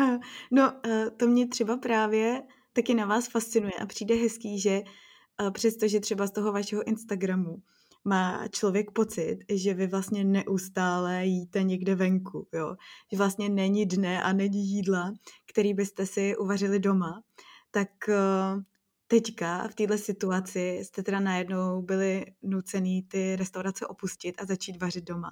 [0.50, 5.50] no, eh, to mě třeba právě taky na vás fascinuje a přijde hezký, že eh,
[5.50, 7.62] přestože třeba z toho vašeho Instagramu
[8.04, 12.76] má člověk pocit, že vy vlastně neustále jíte někde venku, jo?
[13.12, 15.12] že vlastně není dne a není jídla,
[15.46, 17.22] který byste si uvařili doma,
[17.70, 18.62] tak eh,
[19.10, 25.04] teďka v této situaci jste teda najednou byli nucený ty restaurace opustit a začít vařit
[25.04, 25.30] doma.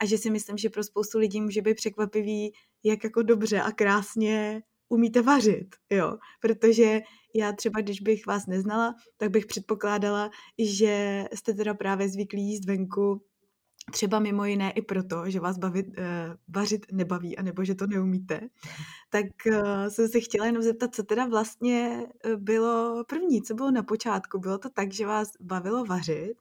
[0.00, 2.52] A že si myslím, že pro spoustu lidí může být překvapivý,
[2.84, 6.18] jak jako dobře a krásně umíte vařit, jo.
[6.40, 7.00] Protože
[7.34, 12.64] já třeba, když bych vás neznala, tak bych předpokládala, že jste teda právě zvyklí jíst
[12.66, 13.24] venku
[13.90, 15.94] třeba mimo jiné i proto, že vás bavit, uh,
[16.48, 18.40] vařit nebaví, anebo že to neumíte,
[19.10, 23.70] tak uh, jsem se chtěla jenom zeptat, co teda vlastně eh, bylo první, co bylo
[23.70, 24.38] na počátku.
[24.38, 26.34] Bylo to tak, že vás bavilo vařit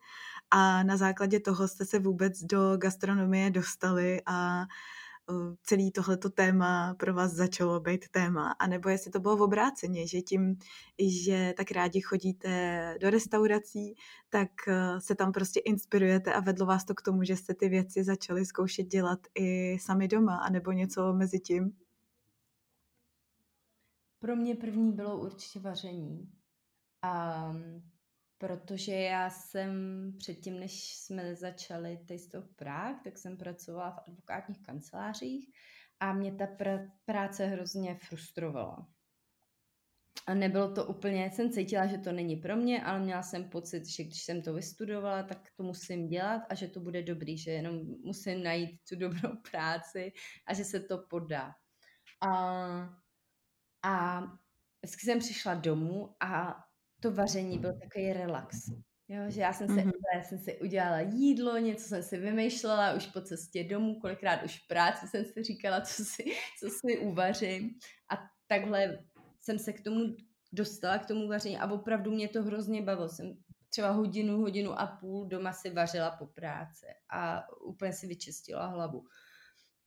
[0.52, 4.66] a na základě toho jste se vůbec do gastronomie dostali a
[5.64, 10.22] celý tohleto téma pro vás začalo být téma, anebo jestli to bylo v obráceně, že
[10.22, 10.56] tím,
[11.00, 13.96] že tak rádi chodíte do restaurací,
[14.30, 14.50] tak
[15.00, 18.46] se tam prostě inspirujete a vedlo vás to k tomu, že jste ty věci začali
[18.46, 21.78] zkoušet dělat i sami doma, anebo něco mezi tím?
[24.20, 26.32] Pro mě první bylo určitě vaření.
[27.02, 27.54] A
[28.48, 29.72] protože já jsem
[30.18, 35.50] předtím, než jsme začali Taste of Prague, tak jsem pracovala v advokátních kancelářích
[36.00, 38.88] a mě ta pr- práce hrozně frustrovala.
[40.28, 43.86] A nebylo to úplně, jsem cítila, že to není pro mě, ale měla jsem pocit,
[43.86, 47.52] že když jsem to vystudovala, tak to musím dělat a že to bude dobrý, že
[47.52, 50.12] jenom musím najít tu dobrou práci
[50.48, 51.52] a že se to podá.
[52.22, 52.30] A,
[53.84, 54.22] a
[54.82, 56.63] vždycky jsem přišla domů a
[57.04, 58.58] to vaření byl takový relax.
[59.08, 59.92] Jo, že já jsem, se, mm-hmm.
[60.16, 64.64] já jsem si udělala jídlo, něco jsem si vymýšlela už po cestě domů, kolikrát už
[64.64, 66.24] v práci jsem si říkala, co si,
[66.60, 67.72] co si uvařím.
[68.10, 69.00] A takhle
[69.42, 70.16] jsem se k tomu
[70.54, 73.10] dostala, k tomu vaření a opravdu mě to hrozně bavilo.
[73.10, 73.34] Jsem
[73.70, 79.04] třeba hodinu, hodinu a půl doma si vařila po práci a úplně si vyčistila hlavu.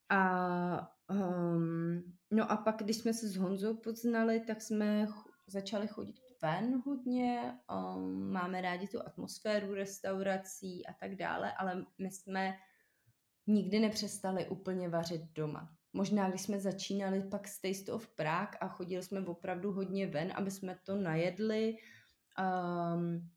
[0.08, 5.06] A um, no a pak, když jsme se s Honzou poznali, tak jsme
[5.46, 7.58] začali chodit ven hodně,
[7.96, 12.58] um, máme rádi tu atmosféru restaurací a tak dále, ale my jsme
[13.46, 15.72] nikdy nepřestali úplně vařit doma.
[15.92, 20.32] Možná, když jsme začínali pak z Taste of Prague a chodili jsme opravdu hodně ven,
[20.34, 21.76] aby jsme to najedli,
[22.38, 23.30] um,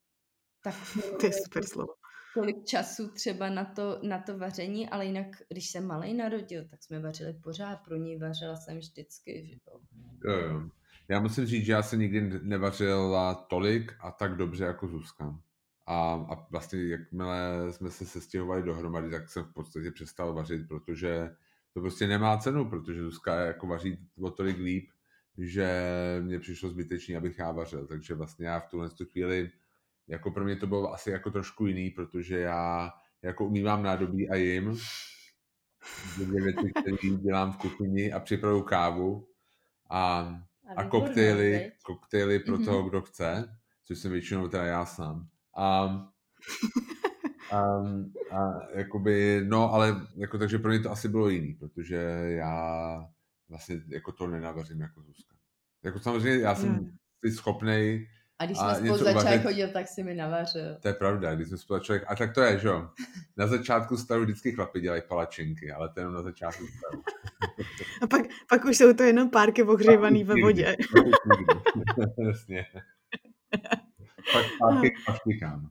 [0.63, 0.75] tak
[1.19, 1.93] to je super slovo.
[2.33, 6.83] Tolik času třeba na to, na to vaření, ale jinak, když se malej narodil, tak
[6.83, 9.79] jsme vařili pořád, pro ní vařila jsem vždycky, že jo.
[10.25, 10.69] Jo, jo.
[11.09, 15.39] Já musím říct, že já se nikdy nevařila tolik a tak dobře jako Zuzka.
[15.85, 21.35] A, a vlastně jakmile jsme se sestěhovali dohromady, tak jsem v podstatě přestal vařit, protože
[21.73, 24.89] to prostě nemá cenu, protože Zuzka jako vaří o tolik líp,
[25.37, 25.67] že
[26.21, 27.87] mě přišlo zbytečný, abych já vařil.
[27.87, 29.51] Takže vlastně já v tuhle chvíli,
[30.07, 32.91] jako pro mě to bylo asi jako trošku jiný, protože já
[33.21, 34.77] jako umývám nádobí a jim,
[36.17, 39.27] dvě věci, které dělám v kuchyni a připravu kávu
[39.89, 40.33] a
[40.75, 42.65] a, a koktejly, koktejly pro mm-hmm.
[42.65, 45.27] toho, kdo chce, což jsem většinou teda já sám.
[45.57, 45.83] A,
[47.51, 47.59] a,
[48.31, 53.05] a jakoby, no ale jako takže pro mě to asi bylo jiný, protože já
[53.49, 55.35] vlastně jako to nenavařím jako Zuzka.
[55.83, 57.31] Jako samozřejmě já jsem mm.
[57.31, 58.07] schopnej
[58.39, 60.77] a když jsme spolu začali chodit, tak si mi navařil.
[60.81, 62.89] To je pravda, když jsme spolu začali, a tak to je, že jo.
[63.37, 67.03] Na začátku stavu vždycky chlapi dělají palačinky, ale to jenom na začátku stavu.
[68.01, 70.75] A pak, pak už jsou to jenom párky ohřívaný ve vodě.
[72.27, 72.65] Jasně.
[74.33, 75.69] pak párky paštikám.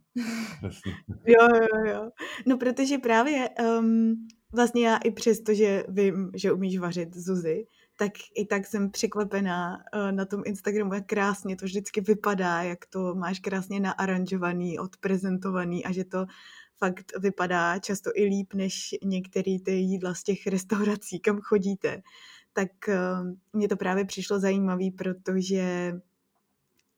[1.26, 2.10] Jo, jo, jo.
[2.46, 4.14] No protože právě um,
[4.52, 7.64] vlastně já i přesto, že vím, že umíš vařit Zuzi,
[7.98, 12.86] tak i tak jsem překvapená uh, na tom Instagramu, jak krásně to vždycky vypadá, jak
[12.86, 16.26] to máš krásně naaranžovaný, odprezentovaný a že to
[16.76, 22.02] fakt vypadá často i líp než některé ty jídla z těch restaurací, kam chodíte.
[22.52, 22.94] Tak uh,
[23.52, 25.92] mně to právě přišlo zajímavé, protože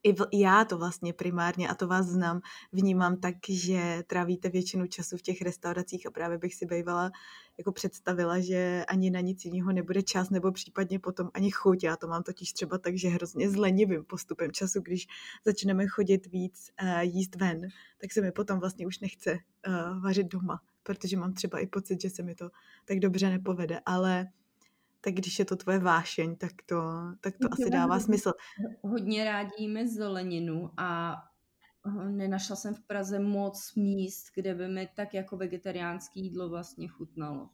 [0.03, 2.41] i v, já to vlastně primárně, a to vás znám,
[2.73, 7.11] vnímám tak, že trávíte většinu času v těch restauracích a právě bych si bývala
[7.59, 11.85] jako představila, že ani na nic jiného nebude čas, nebo případně potom ani chuť.
[11.85, 15.07] Já to mám totiž třeba tak, že hrozně zlenivým postupem času, když
[15.45, 17.61] začneme chodit víc uh, jíst ven,
[18.01, 22.01] tak se mi potom vlastně už nechce uh, vařit doma, protože mám třeba i pocit,
[22.01, 22.51] že se mi to
[22.85, 24.27] tak dobře nepovede, ale
[25.01, 26.83] tak když je to tvoje vášeň, tak to,
[27.21, 28.33] tak to asi dává hodně, smysl.
[28.83, 31.17] Hodně rádi jíme zeleninu a
[31.87, 36.89] eh, nenašla jsem v Praze moc míst, kde by mi tak jako vegetariánský jídlo vlastně
[36.89, 37.49] chutnalo.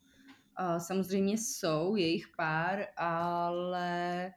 [0.56, 4.32] A samozřejmě jsou, je jich pár, ale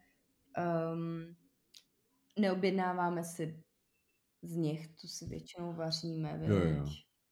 [0.94, 1.36] um,
[2.40, 3.64] neobjednáváme si
[4.42, 6.40] z nich, tu si většinou vaříme.
[6.44, 6.86] Jo, jo.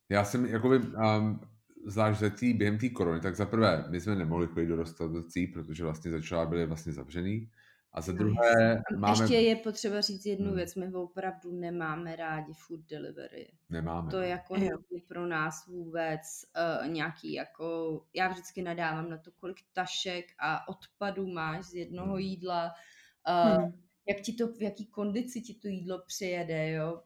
[0.09, 1.39] Já jsem jakoby um,
[1.85, 5.47] zvlášť za tý, během té korony, tak za prvé, my jsme nemohli chodit do restaurací,
[5.47, 7.49] protože vlastně začala byly vlastně zavřený.
[7.93, 9.23] A za druhé máme...
[9.23, 10.55] Ještě je potřeba říct jednu hmm.
[10.55, 13.51] věc, my opravdu nemáme rádi food delivery.
[13.69, 14.11] Nemáme.
[14.11, 14.23] To no.
[14.23, 16.21] jako je pro nás vůbec
[16.81, 22.11] uh, nějaký jako, já vždycky nadávám na to, kolik tašek a odpadů máš z jednoho
[22.11, 22.19] hmm.
[22.19, 22.71] jídla,
[23.29, 23.71] uh, hmm.
[24.09, 27.01] jak ti to, v jaký kondici ti to jídlo přijede, jo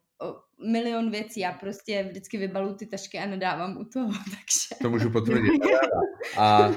[0.65, 1.39] milion věcí.
[1.39, 4.81] Já prostě vždycky vybalu ty tašky a nedávám u toho, takže...
[4.81, 5.61] To můžu potvrdit.
[6.37, 6.71] A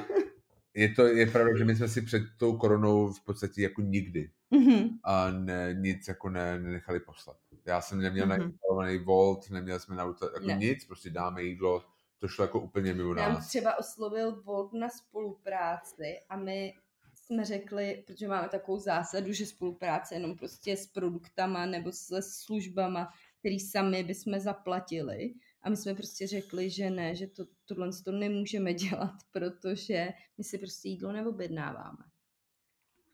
[0.75, 4.31] je to je pravda, že my jsme si před tou koronou v podstatě jako nikdy
[4.53, 4.89] mm-hmm.
[5.05, 7.37] a ne, nic jako ne, nenechali poslat.
[7.67, 8.39] Já jsem neměl mm-hmm.
[8.39, 10.55] nainstalovaný Volt, neměl jsme na auto, jako ne.
[10.55, 11.85] nic, prostě dáme jídlo,
[12.19, 13.29] to šlo jako úplně mimo nás.
[13.29, 16.75] Já třeba oslovil Volt na spolupráci a my
[17.15, 23.13] jsme řekli, protože máme takovou zásadu, že spolupráce jenom prostě s produktama nebo se službama,
[23.45, 25.35] který sami bychom zaplatili.
[25.63, 30.45] A my jsme prostě řekli, že ne, že to, tohle to nemůžeme dělat, protože my
[30.45, 32.05] si prostě jídlo neobjednáváme.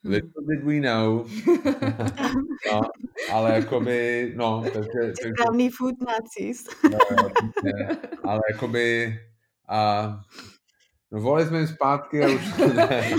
[0.05, 1.29] Little did we know.
[2.73, 2.81] no,
[3.33, 5.13] ale jakoby, no, takže...
[5.35, 6.65] Správný food nazis.
[6.91, 6.99] no,
[7.65, 9.19] ne, ale jakoby,
[9.69, 10.07] a,
[11.11, 13.11] no volili jsme jim zpátky a už ne.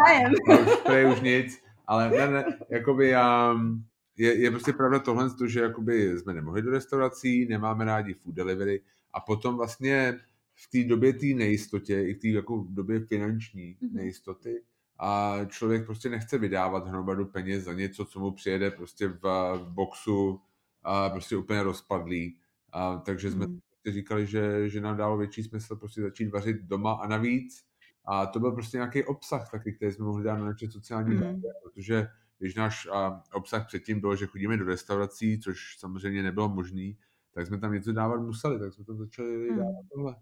[0.00, 0.32] zájem.
[0.50, 4.98] a už, to je už nic, ale ne, ne, jakoby, um, je, je prostě pravda
[4.98, 10.20] tohle, že jakoby jsme nemohli do restaurací, nemáme rádi food delivery a potom vlastně
[10.54, 13.92] v té době té nejistotě, i v té jako době finanční mm-hmm.
[13.92, 14.62] nejistoty,
[14.98, 19.22] a člověk prostě nechce vydávat hromadu peněz za něco, co mu přijede prostě v,
[19.56, 20.40] v boxu
[20.82, 22.38] a prostě úplně rozpadlý.
[22.72, 23.58] A, takže jsme mm.
[23.86, 27.64] říkali, že, že nám dalo větší smysl prostě začít vařit doma a navíc.
[28.04, 31.20] A to byl prostě nějaký obsah taky, který jsme mohli dát na naše sociální mm.
[31.20, 36.48] média, protože když náš a, obsah předtím byl, že chodíme do restaurací, což samozřejmě nebylo
[36.48, 36.92] možné,
[37.34, 39.58] tak jsme tam něco dávat museli, tak jsme tam začali hmm.
[39.58, 40.16] dávat tohle.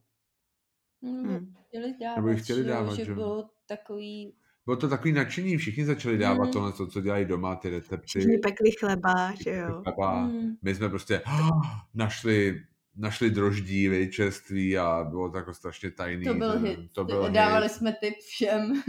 [1.02, 1.54] Hmm.
[1.66, 4.34] Chtěli dávat, Nebo chtěli dávat, že, že bylo takový
[4.66, 6.52] bylo to takový nadšení, všichni začali dávat mm.
[6.52, 8.06] tohle, co, co dělají doma, ty recepty.
[8.06, 9.82] Všichni pekli chleba, že jo.
[9.82, 10.26] Chleba.
[10.26, 10.56] Mm.
[10.62, 11.62] My jsme prostě oh,
[11.94, 12.62] našli,
[12.96, 16.24] našli droždí, vy, čerství a bylo to jako strašně tajný.
[16.24, 16.92] To byl hit.
[16.92, 17.72] To byl Dávali hit.
[17.72, 18.72] jsme tip všem.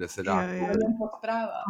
[0.00, 0.42] kde se dá.
[0.42, 0.74] Jo, jo.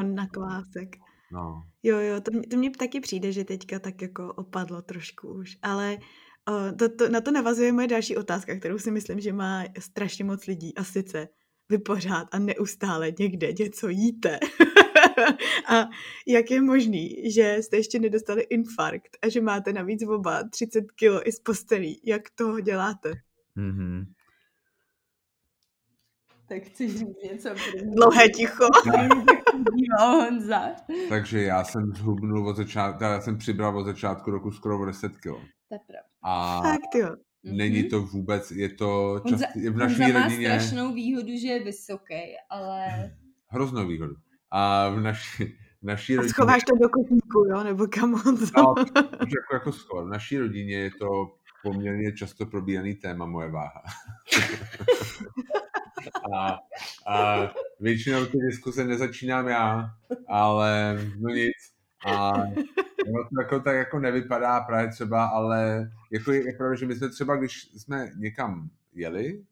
[0.01, 0.97] On na kvásek.
[1.33, 1.63] No.
[1.83, 5.99] Jo, jo, to, to mně taky přijde, že teďka tak jako opadlo trošku už, ale
[6.49, 10.25] uh, to, to, na to navazuje moje další otázka, kterou si myslím, že má strašně
[10.25, 11.29] moc lidí a sice
[11.69, 14.39] vy pořád a neustále někde něco jíte.
[15.69, 15.89] a
[16.27, 21.29] jak je možný, že jste ještě nedostali infarkt a že máte navíc oba 30 kilo
[21.29, 22.01] i z postelí.
[22.05, 23.13] Jak to děláte?
[23.57, 24.05] Mm-hmm.
[26.51, 27.95] Tak chci říct něco první.
[27.95, 28.65] Dlouhé ticho.
[30.01, 30.61] Honza.
[31.09, 35.23] Takže já jsem zhubnul od začátku, já jsem přibral od začátku roku skoro 10 kg.
[35.23, 36.03] To je pravda.
[36.23, 37.17] A Fakt jo.
[37.45, 40.49] Není to vůbec, je to čas, je v naší Honza má rodině...
[40.49, 42.87] strašnou výhodu, že je vysoký, ale...
[43.47, 44.15] Hroznou výhodu.
[44.51, 45.45] A v naší,
[45.83, 46.31] v naší rodině...
[46.31, 47.65] A schováš to do kotníku, jo?
[47.65, 48.45] Nebo kam on to...
[48.57, 48.75] No,
[49.21, 50.07] jako, jako schovat.
[50.07, 51.09] V naší rodině je to
[51.63, 53.83] poměrně často probíhaný téma moje váha.
[56.35, 56.59] A,
[57.07, 57.49] a
[57.81, 59.91] většinou ty diskuse nezačínám já,
[60.29, 61.57] ale no nic.
[62.07, 62.33] A
[63.13, 66.95] no to jako, tak jako nevypadá právě třeba, ale jako je, je pravda, že my
[66.95, 69.45] jsme třeba, když jsme někam jeli,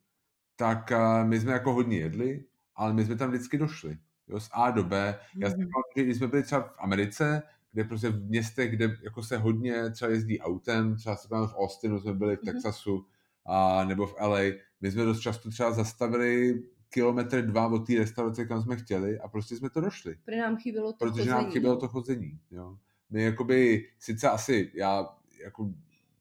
[0.56, 2.44] tak uh, my jsme jako hodně jedli,
[2.76, 3.98] ale my jsme tam vždycky došli.
[4.28, 5.18] Jo, z A do B.
[5.36, 8.96] Já si mm že když jsme byli třeba v Americe, kde prostě v městech, kde
[9.02, 12.52] jako se hodně třeba jezdí autem, třeba se v Austinu jsme byli v mhm.
[12.52, 13.06] Texasu,
[13.46, 14.40] a, nebo v LA,
[14.80, 19.28] my jsme dost často třeba zastavili kilometr dva od té restaurace, kam jsme chtěli a
[19.28, 20.16] prostě jsme to došli.
[20.24, 21.30] Protože nám chybělo to Protože chození.
[21.30, 22.78] nám chybělo to chození, jo.
[23.10, 25.08] My jakoby, sice asi, já
[25.44, 25.72] jako,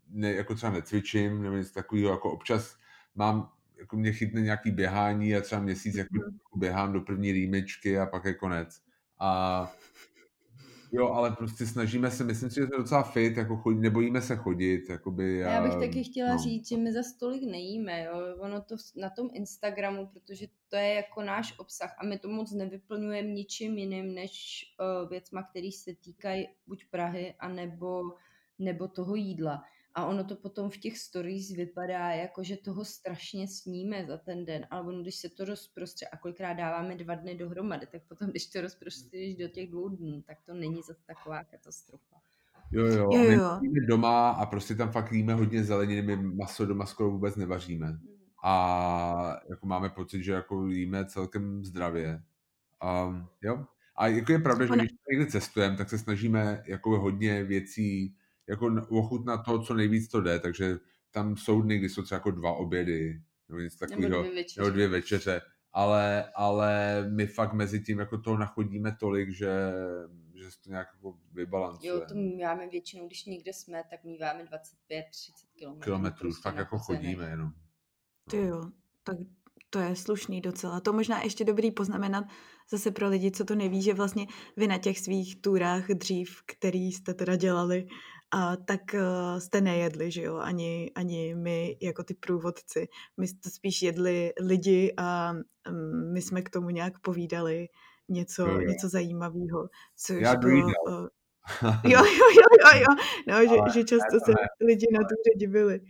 [0.09, 2.77] ne, jako třeba necvičím, nebo něco takového, jako občas
[3.15, 6.59] mám, jako mě chytne nějaký běhání a třeba měsíc jako mm.
[6.59, 8.81] běhám do první rýmičky a pak je konec.
[9.19, 9.71] A
[10.91, 14.35] Jo, ale prostě snažíme se, myslím si, že jsme docela fit, jako chodí, nebojíme se
[14.35, 15.37] chodit, jakoby.
[15.37, 16.37] Já bych taky chtěla no.
[16.37, 20.93] říct, že my za stolik nejíme, jo, ono to na tom Instagramu, protože to je
[20.93, 24.63] jako náš obsah a my to moc nevyplňujeme ničím jiným, než
[25.03, 28.03] uh, věcma, který se týkají buď Prahy, anebo,
[28.59, 29.63] nebo toho jídla.
[29.97, 34.45] A ono to potom v těch stories vypadá jako, že toho strašně sníme za ten
[34.45, 38.29] den, ale ono, když se to rozprostře a kolikrát dáváme dva dny dohromady, tak potom,
[38.29, 42.15] když to rozprostřeš do těch dvou dnů, tak to není zase taková katastrofa.
[42.71, 43.59] Jo, jo, jo, jo.
[43.61, 47.87] my doma a prostě tam fakt jíme hodně zeleniny, my maso doma skoro vůbec nevaříme.
[47.87, 47.99] Mm.
[48.43, 52.23] A jako máme pocit, že jako jíme celkem zdravě.
[53.07, 53.65] Um, jo.
[53.95, 58.15] A jako je pravda, že když někde cestujeme, tak se snažíme jako hodně věcí
[58.49, 60.77] jako ochutnat to, co nejvíc to jde, takže
[61.11, 64.61] tam jsou dny, kdy jsou třeba jako dva obědy, nebo něco takového, nebo dvě večeře.
[64.61, 65.41] Nebo dvě večeře.
[65.73, 69.73] Ale, ale my fakt mezi tím jako toho nachodíme tolik, že,
[70.35, 71.89] že se to nějak jako vybalancuje.
[71.89, 74.49] Jo, to máme většinou, když někde jsme, tak míváme 25-30
[75.55, 75.83] kilometrů.
[75.83, 77.51] Kilometrů, prostě fakt jako chodíme jenom.
[78.29, 78.71] Ty jo,
[79.03, 79.17] tak
[79.69, 80.79] to je slušný docela.
[80.79, 82.25] To možná ještě dobrý poznamenat
[82.69, 84.27] zase pro lidi, co to neví, že vlastně
[84.57, 87.87] vy na těch svých túrách dřív, který jste teda dělali,
[88.31, 92.87] a tak uh, jste nejedli, že jo, ani, ani my jako ty průvodci.
[93.17, 97.67] My to spíš jedli lidi a um, my jsme k tomu nějak povídali
[98.09, 98.59] něco, jo.
[98.59, 99.69] něco zajímavého.
[99.97, 101.07] Což Já bylo, uh,
[101.83, 102.95] jo, jo, jo, jo, jo.
[103.27, 104.31] No, Ale, že, že často se
[104.65, 105.81] lidi na tu divili.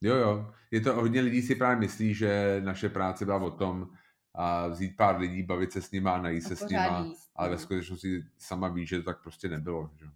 [0.00, 0.52] Jo, jo.
[0.70, 3.88] Je to, hodně lidí si právě myslí, že naše práce byla o tom,
[4.34, 7.48] a vzít pár lidí, bavit se s nima a najít se s nima, jíst, ale
[7.48, 7.60] ve no.
[7.60, 9.90] skutečnosti sama víš, že to tak prostě nebylo.
[10.00, 10.06] Že?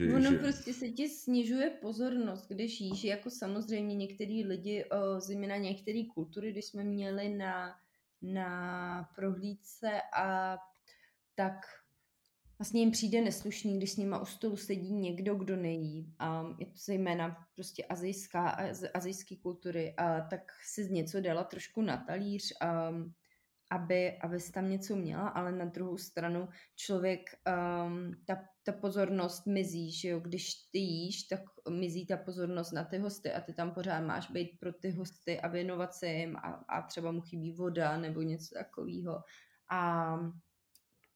[0.00, 0.38] Že, ono že...
[0.38, 4.84] prostě se ti snižuje pozornost, když jíš, jako samozřejmě některý lidi,
[5.18, 7.74] zejména některé kultury, když jsme měli na,
[8.22, 10.58] na prohlídce a
[11.34, 11.54] tak
[12.58, 16.14] vlastně jim přijde neslušný, když s nima u stolu sedí někdo, kdo nejí.
[16.18, 18.48] A je to zejména prostě azijská,
[18.94, 19.94] azijské kultury.
[19.96, 22.52] A tak si něco dala trošku na talíř.
[22.60, 22.92] A
[23.70, 27.20] aby, aby si tam něco měla, ale na druhou stranu člověk,
[27.86, 31.40] um, ta, ta pozornost mizí, že jo, když ty jíš, tak
[31.70, 35.40] mizí ta pozornost na ty hosty a ty tam pořád máš být pro ty hosty
[35.40, 39.22] a věnovat se jim a, a třeba mu chybí voda nebo něco takového.
[39.70, 40.18] A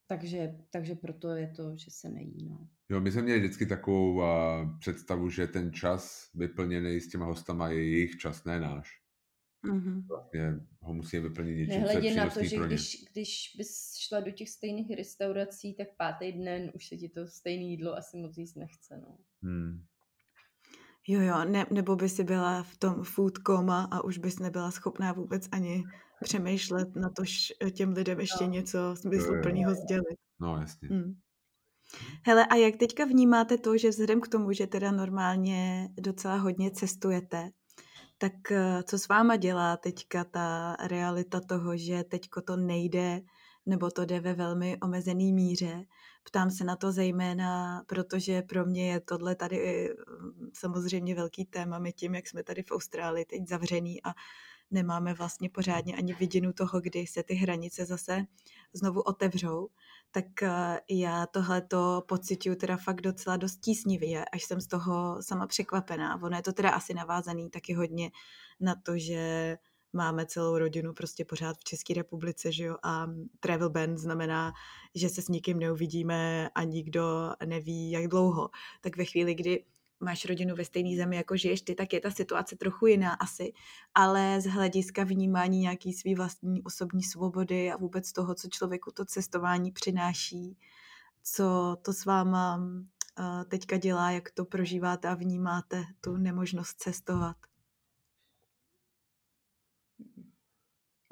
[0.07, 2.48] takže, takže proto je to, že se nejí.
[2.48, 2.68] No.
[2.88, 7.68] Jo, my jsme měli vždycky takovou uh, představu, že ten čas vyplněný s těma hostama
[7.68, 9.03] je jejich čas, ne náš.
[9.65, 10.07] Mm-hmm.
[10.07, 14.49] Vlastně ho musíme vyplnit něčím, Nehledě na to, že když, když bys šla do těch
[14.49, 18.97] stejných restaurací, tak pátý den už se ti to stejné jídlo asi moc jíst nechce.
[18.97, 19.19] No.
[19.43, 19.85] Hmm.
[21.09, 24.71] Jo, jo, ne, nebo by si byla v tom food coma a už bys nebyla
[24.71, 25.85] schopná vůbec ani
[26.23, 27.23] přemýšlet na to
[27.71, 28.51] těm lidem ještě no.
[28.51, 30.19] něco smysluplného sdělit.
[30.41, 30.89] No, jasně.
[30.89, 31.15] Hmm.
[32.27, 36.71] Hele, a jak teďka vnímáte to, že vzhledem k tomu, že teda normálně docela hodně
[36.71, 37.51] cestujete,
[38.19, 43.21] tak eh, co s váma dělá teďka ta realita toho, že teďko to nejde,
[43.67, 45.85] nebo to jde ve velmi omezený míře?
[46.25, 49.89] Ptám se na to zejména, protože pro mě je tohle tady
[50.21, 51.79] mm, samozřejmě velký téma.
[51.79, 54.15] My tím, jak jsme tady v Austrálii teď zavřený a
[54.75, 58.25] nemáme vlastně pořádně ani vidinu toho, kdy se ty hranice zase
[58.72, 59.68] znovu otevřou,
[60.11, 65.47] tak eh, já tohleto pocituju teda fakt docela dost tísnivě, až jsem z toho sama
[65.47, 66.22] překvapená.
[66.22, 68.11] Ono je to teda asi navázaný taky hodně
[68.61, 69.57] na to, že
[69.93, 73.07] máme celou rodinu prostě pořád v České republice, že jo, a
[73.41, 74.53] travel ban znamená,
[74.95, 78.51] že se s nikým neuvidíme a nikdo neví, jak dlouho.
[78.81, 79.64] Tak ve chvíli, kdy
[80.01, 83.53] máš rodinu ve stejné zemi, jako žiješ ty, tak je ta situace trochu jiná asi,
[83.95, 89.05] ale z hlediska vnímání nějaký svý vlastní osobní svobody a vůbec toho, co člověku to
[89.05, 90.59] cestování přináší,
[91.22, 92.61] co to s váma
[93.18, 97.36] eh, teďka dělá, jak to prožíváte a vnímáte tu nemožnost cestovat.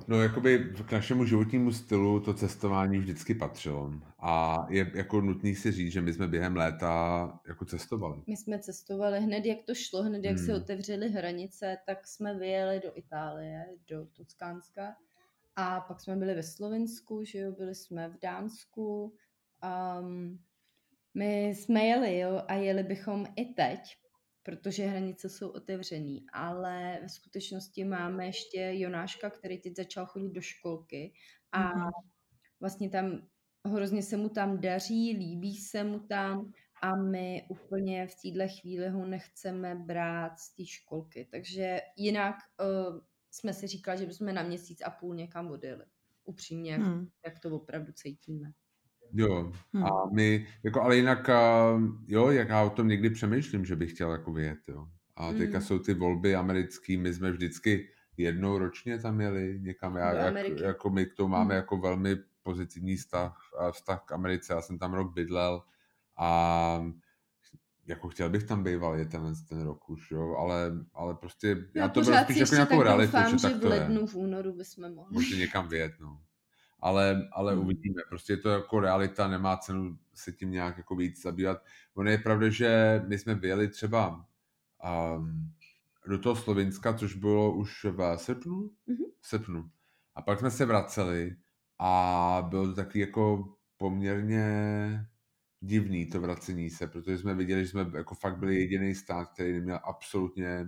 [0.08, 3.92] No, jakoby k našemu životnímu stylu to cestování vždycky patřilo.
[4.18, 8.22] A je jako nutný si říct, že my jsme během léta jako cestovali.
[8.26, 10.46] My jsme cestovali hned, jak to šlo, hned, jak hmm.
[10.46, 14.96] se otevřely hranice, tak jsme vyjeli do Itálie, do Toskánska.
[15.56, 19.14] A pak jsme byli ve Slovensku, že jo, byli jsme v Dánsku.
[20.00, 20.38] Um,
[21.14, 23.96] my jsme jeli, jo, a jeli bychom i teď,
[24.42, 30.40] protože hranice jsou otevřený, ale ve skutečnosti máme ještě Jonáška, který teď začal chodit do
[30.40, 31.12] školky
[31.52, 31.90] a mm-hmm.
[32.60, 33.28] vlastně tam
[33.66, 38.88] hrozně se mu tam daří, líbí se mu tam a my úplně v téhle chvíli
[38.88, 41.28] ho nechceme brát z té školky.
[41.30, 45.84] Takže jinak uh, jsme si říkali, že bychom na měsíc a půl někam odjeli.
[46.24, 47.08] Upřímně, jak, hmm.
[47.26, 48.52] jak to opravdu cítíme.
[49.14, 49.84] Jo, hmm.
[49.84, 51.30] a my, jako ale jinak,
[52.08, 54.86] jo, jak já o tom někdy přemýšlím, že bych chtěl jako vyjet, jo.
[55.16, 55.66] A teďka hmm.
[55.66, 60.90] jsou ty volby americké, my jsme vždycky jednou ročně tam jeli někam, já, jak, jako
[60.90, 61.56] my k tomu máme hmm.
[61.56, 63.36] jako velmi pozitivní vztah,
[63.72, 65.62] vztah k Americe, já jsem tam rok bydlel
[66.16, 66.84] a
[67.86, 71.82] jako chtěl bych tam býval je ten, ten rok už, jo, ale, ale prostě já,
[71.82, 74.06] já to beru spíš jako nějakou realitu, že, že tak v lednu, je.
[74.06, 75.14] v únoru bychom mohli.
[75.14, 76.20] Můžete někam vyjet, no.
[76.82, 77.62] Ale, ale hmm.
[77.62, 81.62] uvidíme, prostě je to jako realita, nemá cenu se tím nějak jako víc zabývat.
[81.94, 84.26] Ono je pravda, že my jsme vyjeli třeba
[85.16, 85.52] um,
[86.06, 89.12] do toho Slovinska, což bylo už v srpnu, mm-hmm.
[89.20, 89.70] v srpnu.
[90.14, 91.36] A pak jsme se vraceli
[91.78, 94.46] a bylo to taky jako poměrně
[95.60, 99.52] divný to vracení se, protože jsme viděli, že jsme jako fakt byli jediný stát, který
[99.52, 100.66] neměl absolutně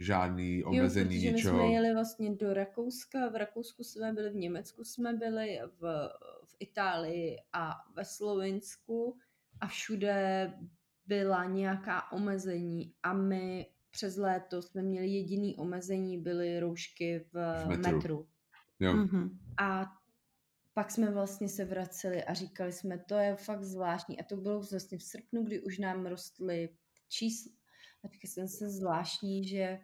[0.00, 1.56] žádný omezení jo, ničeho.
[1.56, 6.08] my jsme jeli vlastně do Rakouska, v Rakousku jsme byli, v Německu jsme byli, v,
[6.44, 9.16] v Itálii a ve Slovensku
[9.60, 10.52] a všude
[11.06, 17.68] byla nějaká omezení a my přes léto jsme měli jediný omezení, byly roušky v, v
[17.68, 17.92] metru.
[17.92, 18.26] metru.
[18.80, 18.92] Jo.
[18.92, 19.30] Mm-hmm.
[19.60, 19.92] A
[20.74, 24.20] pak jsme vlastně se vraceli a říkali jsme, to je fakt zvláštní.
[24.20, 26.68] A to bylo vlastně v srpnu, kdy už nám rostly
[27.08, 27.57] čísla.
[28.04, 29.78] A říkali jsem se zvláštní, že,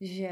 [0.00, 0.30] že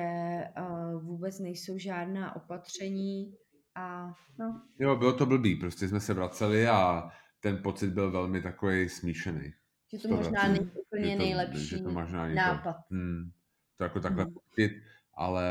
[0.60, 3.34] uh, vůbec nejsou žádná opatření.
[3.74, 4.62] A, no.
[4.78, 7.10] Jo, bylo to blbý, prostě jsme se vraceli a
[7.40, 9.52] ten pocit byl velmi takový smíšený.
[9.92, 12.72] Že to možná není úplně to, nejlepší že to možná nápad.
[12.72, 13.30] To, hmm,
[13.76, 14.34] to jako takhle hmm.
[14.34, 14.82] pocit,
[15.14, 15.44] ale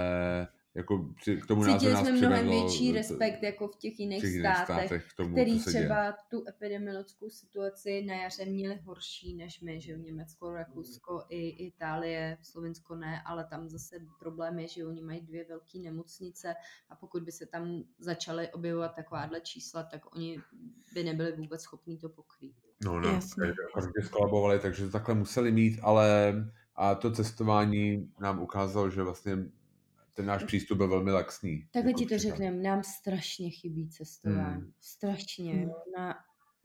[0.75, 4.65] jako při, k tomu Cítili jsme mnohem větší respekt jako v těch jiných, těch státech,
[4.65, 6.13] státech k tomu, který třeba děje.
[6.29, 12.37] tu epidemiologickou situaci na jaře měli horší než my, že v Německo, Rakousko i Itálie,
[12.41, 16.55] Slovensko ne, ale tam zase problém je, že oni mají dvě velké nemocnice
[16.89, 20.39] a pokud by se tam začaly objevovat takováhle čísla, tak oni
[20.93, 22.55] by nebyli vůbec schopní to pokrýt.
[22.85, 23.19] No, no,
[23.73, 26.33] hodně skolabovali, takže to takhle museli mít, ale
[26.75, 29.37] a to cestování nám ukázalo, že vlastně
[30.13, 31.67] ten náš přístup byl velmi laxní.
[31.71, 34.61] Takhle jako ti to řekneme, nám strašně chybí cestování.
[34.61, 34.73] Hmm.
[34.81, 35.53] Strašně.
[35.53, 35.71] Hmm.
[35.97, 36.15] Na,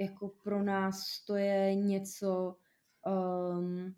[0.01, 2.57] jako pro nás to je něco,
[3.07, 3.95] um,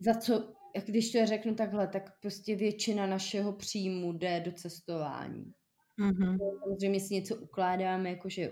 [0.00, 5.52] za co, jak když to řeknu takhle, tak prostě většina našeho příjmu jde do cestování.
[5.98, 6.38] Mm-hmm.
[6.62, 8.50] Samozřejmě si něco ukládáme, jakože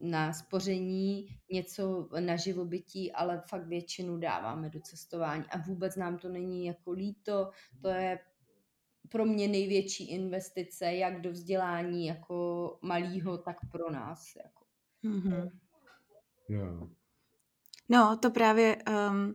[0.00, 6.28] na spoření, něco na živobytí, ale fakt většinu dáváme do cestování a vůbec nám to
[6.28, 7.50] není jako líto,
[7.82, 8.18] to je
[9.12, 14.36] pro mě největší investice, jak do vzdělání jako malýho, tak pro nás.
[14.36, 14.64] Jako.
[15.04, 15.50] Mm-hmm.
[16.48, 16.88] Yeah.
[17.88, 18.76] No, to právě
[19.10, 19.34] um,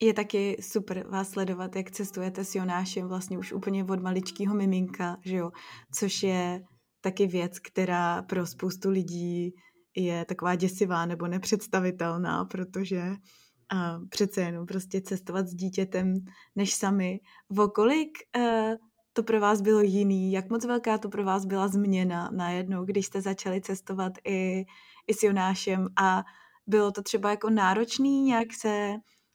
[0.00, 5.16] je taky super vás sledovat, jak cestujete s Jonášem vlastně už úplně od maličkého miminka,
[5.24, 5.50] že jo,
[5.94, 6.62] což je
[7.00, 9.54] taky věc, která pro spoustu lidí
[9.96, 16.14] je taková děsivá nebo nepředstavitelná, protože uh, přece jenom prostě cestovat s dítětem
[16.56, 17.20] než sami.
[17.50, 18.74] Vokolik uh,
[19.12, 20.32] to pro vás bylo jiný?
[20.32, 24.64] Jak moc velká to pro vás byla změna najednou, když jste začali cestovat i,
[25.06, 26.22] i s Jonášem a
[26.66, 28.94] bylo to třeba jako náročný nějak se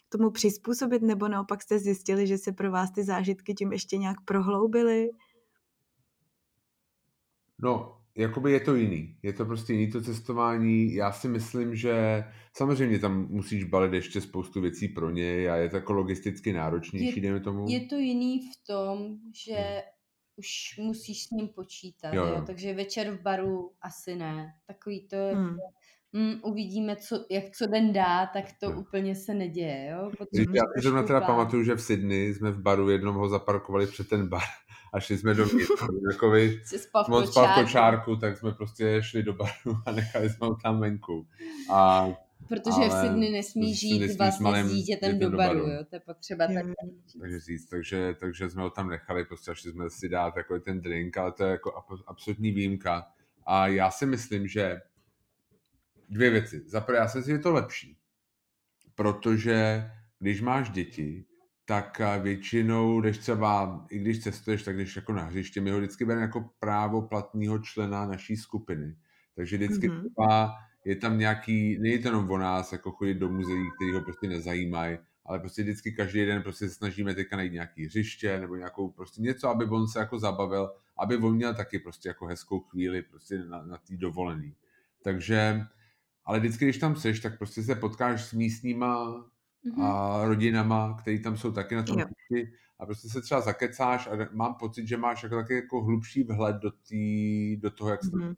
[0.09, 4.17] tomu přizpůsobit, nebo naopak jste zjistili, že se pro vás ty zážitky tím ještě nějak
[4.25, 5.09] prohloubily?
[7.59, 9.17] No, jakoby je to jiný.
[9.23, 10.93] Je to prostě jiný to cestování.
[10.93, 15.69] Já si myslím, že samozřejmě tam musíš balit ještě spoustu věcí pro něj a je
[15.69, 17.65] to jako logisticky náročnější, dejme tomu.
[17.69, 19.81] Je to jiný v tom, že hmm.
[20.35, 20.47] už
[20.79, 22.43] musíš s ním počítat, jo, jo.
[22.47, 24.53] takže večer v baru asi ne.
[24.67, 25.57] Takový to je hmm
[26.13, 28.79] mm, uvidíme, co, jak co den dá, tak to no.
[28.79, 29.89] úplně se neděje.
[29.91, 30.11] Jo?
[30.53, 34.09] Já si zrovna teda pamatuju, že v Sydney jsme v baru jednom ho zaparkovali před
[34.09, 34.41] ten bar
[34.93, 35.47] a šli jsme do
[36.11, 36.59] Takový
[37.07, 40.79] moc spal v kočárku, tak jsme prostě šli do baru a nechali jsme ho tam
[40.79, 41.27] venku.
[41.71, 42.07] A
[42.47, 45.99] Protože ale v Sydney nesmí žít nesmí vlastně s dítětem do baru, jo, to je
[45.99, 46.65] potřeba tak
[47.21, 47.69] takže říct.
[47.69, 51.31] Takže, takže jsme ho tam nechali, prostě šli jsme si dát takový ten drink, ale
[51.31, 53.07] to je jako absolutní výjimka.
[53.45, 54.81] A já si myslím, že
[56.09, 56.63] dvě věci.
[56.65, 57.97] Za prvé, já si myslím, že je to lepší,
[58.95, 61.25] protože když máš děti,
[61.67, 65.77] tak eh, většinou, když třeba, i když cestuješ, tak když jako na hřiště, my ho
[65.77, 68.95] vždycky bereme jako právo platního člena naší skupiny.
[69.35, 70.01] Takže vždycky mm-hmm.
[70.01, 70.55] třeba
[70.85, 74.27] je tam nějaký, není to jenom o nás, jako chodit do muzeí, který ho prostě
[74.27, 78.89] nezajímají, ale prostě vždycky každý den prostě se snažíme teďka najít nějaký hřiště nebo nějakou
[78.89, 83.01] prostě něco, aby on se jako zabavil, aby on měl taky prostě jako hezkou chvíli
[83.01, 84.55] prostě na, na té dovolený.
[85.03, 85.65] Takže
[86.25, 89.23] ale vždycky, když tam seš, tak prostě se potkáš s místníma
[89.67, 89.83] mm-hmm.
[89.83, 94.29] a rodinama, který tam jsou taky na tom píši a prostě se třeba zakecáš a
[94.31, 98.09] mám pocit, že máš jako taky jako hlubší vhled do, tý, do toho, jak se
[98.09, 98.35] mm-hmm.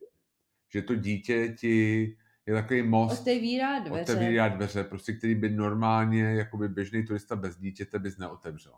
[0.71, 3.21] Že to dítě ti je takový most.
[3.21, 4.13] Otevírá dveře.
[4.13, 8.73] Otevírá dveře, prostě, který by normálně, jakoby běžný turista bez dítěte bys neotevřel.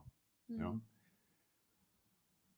[0.50, 0.80] Jo?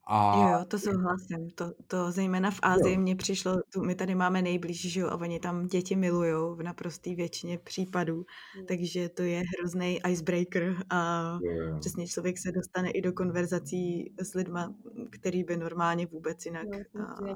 [0.08, 0.20] Hmm.
[0.20, 0.52] A...
[0.52, 1.50] Jo, to souhlasím.
[1.56, 5.16] To, to zejména v Ázii mně přišlo, tu, my tady máme nejblíž, že jo, a
[5.16, 8.66] oni tam děti milujou v naprostý většině případů, mm.
[8.66, 11.78] takže to je hrozný icebreaker a jo.
[11.80, 14.74] přesně člověk se dostane i do konverzací s lidma,
[15.10, 17.36] který by normálně vůbec jinak jo,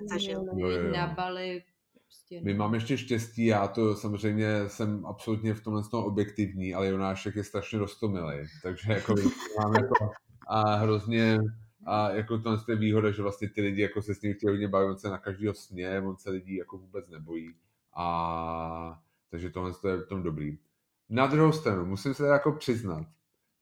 [0.00, 0.44] nezažil.
[0.92, 1.62] Na Bali
[2.12, 7.36] prostě My máme ještě štěstí, já to samozřejmě jsem absolutně v tomhle objektivní, ale Jonášek
[7.36, 9.14] je strašně roztomilý, takže jako
[9.58, 10.10] máme jako
[10.48, 11.38] a hrozně
[11.86, 14.68] a jako to je výhoda, že vlastně ty lidi jako se s ním chtějí hodně
[14.68, 17.54] bavit, on se na každého sně, on se lidí jako vůbec nebojí.
[17.94, 20.58] A takže tohle je v tom dobrý.
[21.08, 23.06] Na druhou stranu, musím se jako přiznat,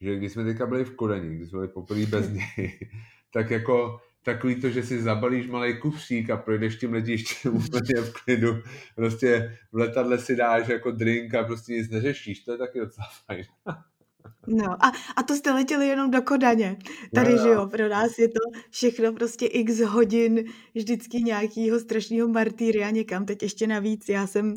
[0.01, 2.91] že když jsme teďka byli v Kodani, když jsme byli poprvé bez něj,
[3.33, 8.13] tak jako takový to, že si zabalíš malý kufřík a projdeš tím letištěm úplně v
[8.13, 8.63] klidu,
[8.95, 13.07] prostě v letadle si dáš jako drink a prostě nic neřešíš, to je taky docela
[13.27, 13.45] fajn.
[14.47, 16.79] No a, a to jste letěli jenom do Kodaně.
[17.15, 18.41] Tady, no, že jo, pro nás je to
[18.71, 20.45] všechno prostě x hodin
[20.75, 23.27] vždycky nějakýho strašného martýria někam.
[23.27, 24.55] Teď ještě navíc, já jsem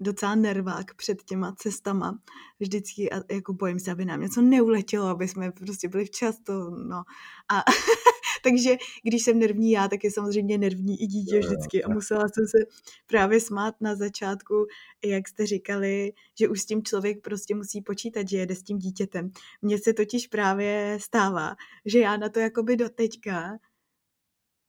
[0.00, 2.18] docela nervák před těma cestama.
[2.60, 6.70] Vždycky a jako bojím se, aby nám něco neuletělo, aby jsme prostě byli včas to,
[6.70, 7.02] no.
[7.48, 7.62] A
[8.46, 11.84] takže když jsem nervní já, tak je samozřejmě nervní i dítě vždycky.
[11.84, 12.58] A musela jsem se
[13.06, 14.66] právě smát na začátku,
[15.04, 18.78] jak jste říkali, že už s tím člověk prostě musí počítat, že jede s tím
[18.78, 19.30] dítětem.
[19.62, 23.58] Mně se totiž právě stává, že já na to jakoby do teďka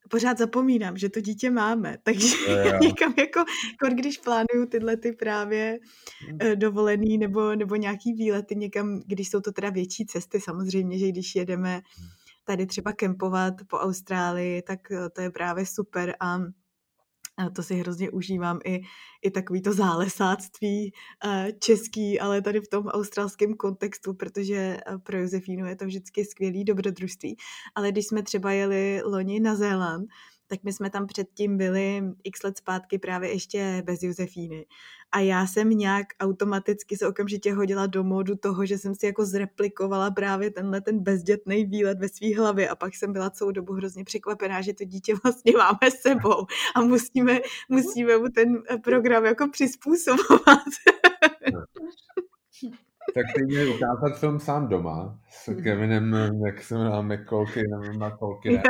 [0.10, 5.12] pořád zapomínám, že to dítě máme, takže já někam jako, jako, když plánuju tyhle ty
[5.12, 5.80] právě
[6.28, 6.38] hmm.
[6.42, 11.08] eh, dovolený nebo, nebo nějaký výlety někam, když jsou to teda větší cesty, samozřejmě, že
[11.08, 12.18] když jedeme hmm
[12.48, 16.40] tady třeba kempovat po Austrálii, tak eh, to je právě super a
[17.40, 18.82] a to si hrozně užívám i,
[19.22, 20.94] i takový to zálesáctví
[21.26, 26.26] eh, český, ale tady v tom australském kontextu, protože eh, pro Josefínu je to vždycky
[26.26, 27.38] skvělý dobrodružství.
[27.76, 30.10] Ale když jsme třeba jeli loni na Zéland,
[30.48, 34.66] tak my jsme tam předtím byli x let zpátky právě ještě bez Josefíny.
[35.12, 39.26] A já jsem nějak automaticky se okamžitě hodila do módu toho, že jsem si jako
[39.26, 43.74] zreplikovala právě tenhle ten bezdětný výlet ve své hlavě a pak jsem byla celou dobu
[43.74, 46.46] hrozně překvapená, že to dítě vlastně máme s sebou
[46.76, 47.40] a musíme,
[47.70, 50.64] musíme mu ten program jako přizpůsobovat.
[53.14, 55.62] tak ty měli ukázat film sám doma s.
[55.64, 56.14] Kevinem,
[56.46, 58.62] jak se jmenuje, McColky, nevím, McColky,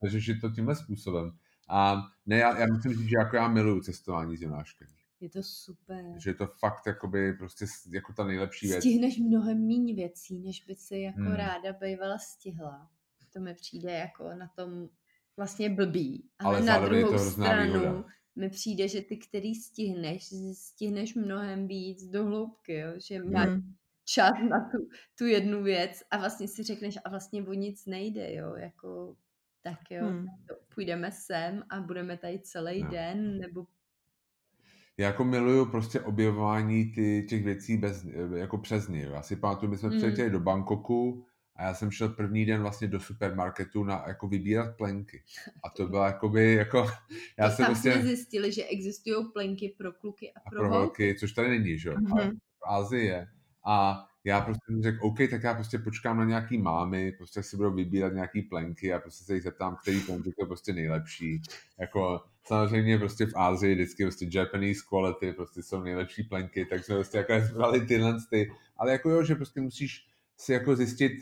[0.00, 1.32] takže je to tímhle způsobem.
[1.68, 4.88] A ne, já, já myslím že jako já miluju cestování s Jonáškem.
[5.20, 6.04] Je to super.
[6.16, 8.80] Že je to fakt jakoby prostě jako ta nejlepší věc.
[8.80, 11.34] Stihneš mnohem méně věcí, než by si jako hmm.
[11.34, 12.90] ráda bývala stihla.
[13.32, 14.88] To mi přijde jako na tom
[15.36, 16.28] vlastně blbý.
[16.38, 18.04] Ale, Ale na druhou stranu výhoda.
[18.36, 22.92] mi přijde, že ty, který stihneš, stihneš mnohem víc do hloubky, jo?
[22.98, 23.74] že máš hmm
[24.14, 24.78] čas na tu,
[25.18, 29.16] tu jednu věc a vlastně si řekneš a vlastně o nic nejde, jo, jako
[29.62, 30.26] tak jo, hmm.
[30.74, 32.90] půjdeme sem a budeme tady celý no.
[32.90, 33.66] den, nebo
[35.00, 39.00] já jako miluju prostě objevování ty, těch věcí bez, jako přes ně.
[39.02, 39.96] Já si pamatuju, my jsme mm.
[39.96, 44.76] přiletěli do Bangkoku a já jsem šel první den vlastně do supermarketu na jako vybírat
[44.76, 45.22] plenky.
[45.64, 46.86] A to bylo jakoby jako...
[47.38, 47.92] Já to jsem prostě...
[47.92, 51.14] jsme zjistili, že existují plenky pro kluky a pro, a pro holky.
[51.14, 51.94] Což tady není, že jo?
[51.94, 52.30] Mm-hmm.
[52.34, 53.28] v Ázii je.
[53.64, 57.56] A já prostě jsem řekl, OK, tak já prostě počkám na nějaký mámy, prostě si
[57.56, 61.42] budou vybírat nějaký plenky a prostě se jich zeptám, který plenky je prostě nejlepší.
[61.78, 67.18] Jako samozřejmě prostě v Ázii vždycky prostě Japanese quality prostě jsou nejlepší plenky, takže prostě
[67.18, 68.52] jako zbrali tyhle ty.
[68.76, 70.06] Ale jako jo, že prostě musíš
[70.36, 71.12] si jako zjistit,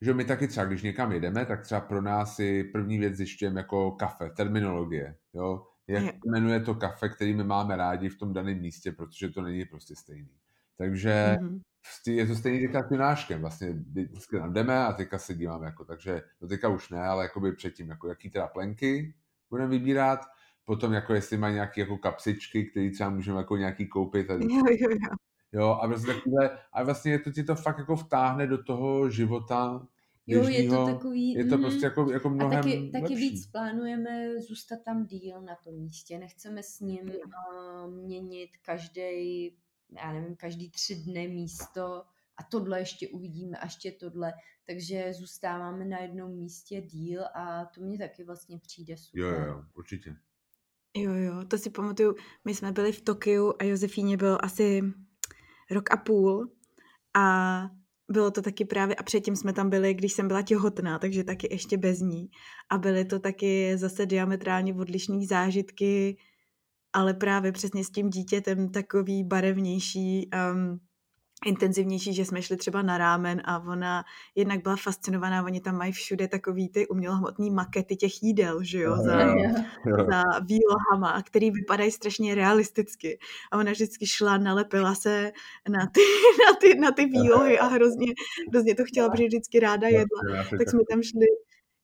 [0.00, 3.60] že my taky třeba, když někam jedeme, tak třeba pro nás si první věc zjišťujeme
[3.60, 8.60] jako kafe, terminologie, jo, jak jmenuje to kafe, který my máme rádi v tom daném
[8.60, 10.30] místě, protože to není prostě stejný.
[10.78, 11.60] Takže mm-hmm.
[12.06, 15.84] je to stejný teďka s Junáškem, vlastně vždycky tam jdeme a teďka se díváme, jako,
[15.84, 19.14] takže to teďka už ne, ale jakoby předtím, jako jaký teda plenky
[19.50, 20.20] budeme vybírat,
[20.64, 24.30] potom jako jestli mají nějaké jako kapsičky, které třeba můžeme jako nějaký koupit.
[24.30, 24.40] A, jo,
[24.80, 25.16] jo, jo.
[25.52, 29.86] jo a, vlastně takové, a vlastně to ti to fakt jako vtáhne do toho života,
[30.26, 31.32] Jo, je to takový...
[31.32, 35.42] Je to mm, prostě jako, jako mnohem A taky, taky víc plánujeme zůstat tam díl
[35.42, 36.18] na tom místě.
[36.18, 39.56] Nechceme s ním uh, měnit každý
[39.96, 42.02] já nevím, každý tři dny místo
[42.36, 44.32] a tohle ještě uvidíme a ještě tohle,
[44.66, 49.22] takže zůstáváme na jednom místě díl a to mě taky vlastně přijde super.
[49.22, 50.16] Jo, jo, určitě.
[50.96, 52.14] Jo, jo, to si pamatuju,
[52.44, 54.82] my jsme byli v Tokiu a Josefíně bylo asi
[55.70, 56.52] rok a půl
[57.14, 57.70] a
[58.08, 61.48] bylo to taky právě, a předtím jsme tam byli, když jsem byla těhotná, takže taky
[61.50, 62.30] ještě bez ní.
[62.70, 66.16] A byly to taky zase diametrálně odlišné zážitky
[66.94, 70.80] ale právě přesně s tím dítětem takový barevnější, um,
[71.46, 75.92] intenzivnější, že jsme šli třeba na rámen a ona jednak byla fascinovaná, oni tam mají
[75.92, 79.18] všude takový ty umělohmotný makety těch jídel, že jo, za,
[80.10, 83.18] za výlohama, který vypadají strašně realisticky.
[83.52, 85.32] A ona vždycky šla, nalepila se
[85.68, 86.00] na ty,
[86.46, 88.06] na ty, na ty výlohy a hrozně,
[88.50, 90.44] hrozně to chtěla, protože vždycky ráda jedla.
[90.58, 91.26] Tak jsme tam šli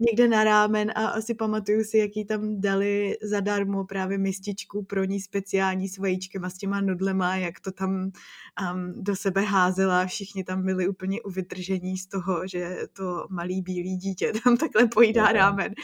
[0.01, 5.21] někde na rámen a asi pamatuju si, jaký tam dali zadarmo právě mističku pro ní
[5.21, 10.07] speciální s vajíčkem a s těma nudlema, jak to tam um, do sebe házela.
[10.07, 14.87] Všichni tam byli úplně u vytržení z toho, že to malý bílý dítě tam takhle
[14.87, 15.75] pojídá rámen.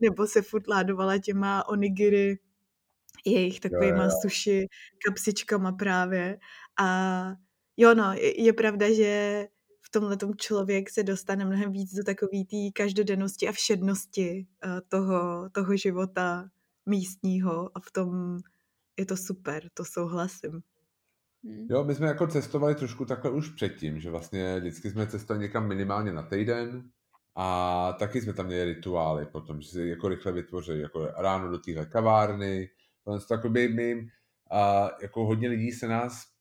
[0.00, 2.38] Nebo se furt ládovala těma onigiri,
[3.26, 4.66] jejich takovýma suši
[5.06, 6.38] kapsičkama právě.
[6.80, 7.26] A
[7.76, 9.46] jo no, je, je pravda, že
[9.90, 15.76] tomhle člověk se dostane mnohem víc do takové té každodennosti a všednosti eh, toho, toho
[15.76, 16.48] života
[16.86, 18.38] místního a v tom
[18.96, 20.62] je to super, to souhlasím.
[21.44, 21.66] Hmm.
[21.70, 25.68] Jo, my jsme jako cestovali trošku takhle už předtím, že vlastně vždycky jsme cestovali někam
[25.68, 26.90] minimálně na týden
[27.34, 31.58] a taky jsme tam měli rituály potom, že si jako rychle vytvořili, jako ráno do
[31.58, 32.70] téhle kavárny,
[33.42, 34.08] to by my,
[34.50, 36.33] a jako hodně lidí se nás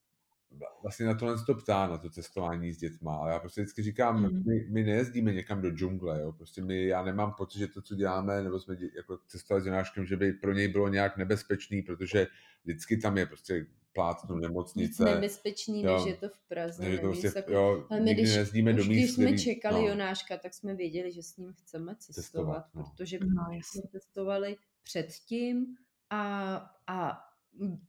[0.81, 4.23] vlastně na tohle to ptá, na to cestování s dětma, ale já prostě vždycky říkám,
[4.23, 4.43] mm.
[4.45, 7.95] my, my nejezdíme někam do džungle, jo, prostě my, já nemám pocit, že to, co
[7.95, 12.27] děláme, nebo jsme jako cestovali s Jonáškem, že by pro něj bylo nějak nebezpečný, protože
[12.63, 15.03] vždycky tam je prostě plátnu nemocnice.
[15.05, 16.83] Nebezpečný, jo, než je to v Praze.
[16.83, 19.87] Než to prostě, jako, jo, ale my, když, nejezdíme do míst, když jsme čekali no.
[19.87, 22.83] Jonáška, tak jsme věděli, že s ním chceme cestovat, cestovat no.
[22.83, 25.65] protože no, jsme cestovali předtím
[26.09, 26.55] a,
[26.87, 27.19] a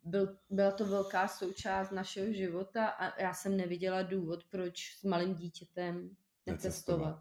[0.05, 5.35] byl, byla to velká součást našeho života a já jsem neviděla důvod, proč s malým
[5.35, 6.11] dítětem
[6.47, 7.19] necestovat.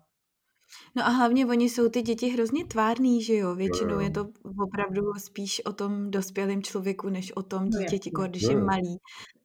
[0.96, 3.56] No a hlavně oni jsou ty děti hrozně tvárný, že jo?
[3.56, 4.30] Většinou je to
[4.60, 8.98] opravdu spíš o tom dospělém člověku, než o tom no dítěti, když je malý.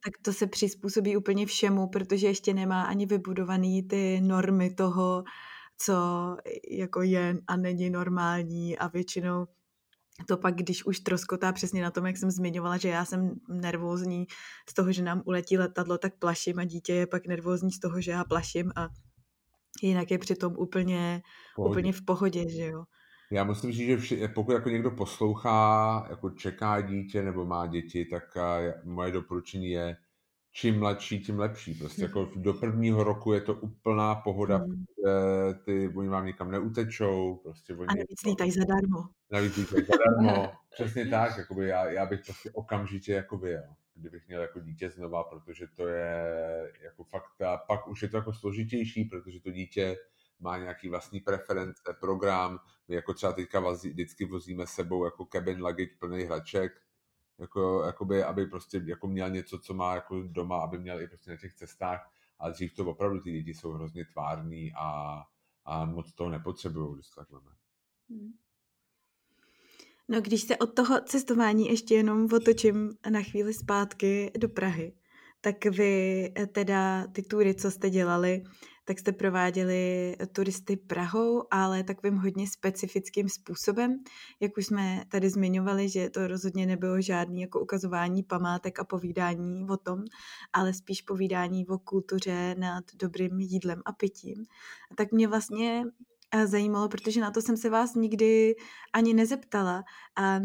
[0.05, 5.23] Tak to se přizpůsobí úplně všemu, protože ještě nemá ani vybudovaný ty normy toho,
[5.77, 5.93] co
[6.71, 9.45] jako je a není normální a většinou
[10.27, 14.27] to pak, když už troskotá přesně na tom, jak jsem zmiňovala, že já jsem nervózní
[14.69, 18.01] z toho, že nám uletí letadlo, tak plaším a dítě je pak nervózní z toho,
[18.01, 18.89] že já plaším a
[19.81, 21.21] jinak je přitom úplně,
[21.55, 21.71] pohodě.
[21.71, 22.83] úplně v pohodě, že jo.
[23.31, 28.05] Já musím říct, že vši, pokud jako někdo poslouchá, jako čeká dítě nebo má děti,
[28.05, 28.23] tak
[28.83, 29.95] moje doporučení je,
[30.51, 31.73] čím mladší, tím lepší.
[31.73, 34.85] Prostě jako do prvního roku je to úplná pohoda, hmm.
[34.85, 37.35] protože ty, oni vám nikam neutečou.
[37.43, 39.09] Prostě oni, a navíc lítají zadarmo.
[39.31, 40.51] Navíc lítají zadarmo.
[40.71, 45.23] Přesně tak, jakoby já, já bych prostě okamžitě jako vyjel, kdybych měl jako dítě znova,
[45.23, 46.33] protože to je
[46.83, 49.97] jako fakt, a pak už je to jako složitější, protože to dítě
[50.39, 55.63] má nějaký vlastní preference, program, my jako třeba teďka vazí, vždycky vozíme sebou jako cabin
[55.63, 56.71] luggage plný hraček,
[57.39, 61.31] jako, jakoby, aby prostě jako měl něco, co má jako doma, aby měl i prostě
[61.31, 65.21] na těch cestách, ale dřív to opravdu ty lidi jsou hrozně tvární a,
[65.65, 67.51] a moc toho nepotřebují, když tak máme.
[68.09, 68.33] Hmm.
[70.07, 74.93] No když se od toho cestování ještě jenom otočím na chvíli zpátky do Prahy,
[75.41, 78.43] tak vy eh, teda ty tury, co jste dělali,
[78.89, 84.03] tak jste prováděli turisty Prahou, ale takovým hodně specifickým způsobem.
[84.39, 89.65] Jak už jsme tady zmiňovali, že to rozhodně nebylo žádný jako ukazování památek a povídání
[89.69, 90.03] o tom,
[90.53, 94.45] ale spíš povídání o kultuře nad dobrým jídlem a pitím.
[94.95, 95.83] Tak mě vlastně
[96.31, 98.55] eh, zajímalo, protože na to jsem se vás nikdy
[98.93, 99.83] ani nezeptala.
[100.15, 100.39] A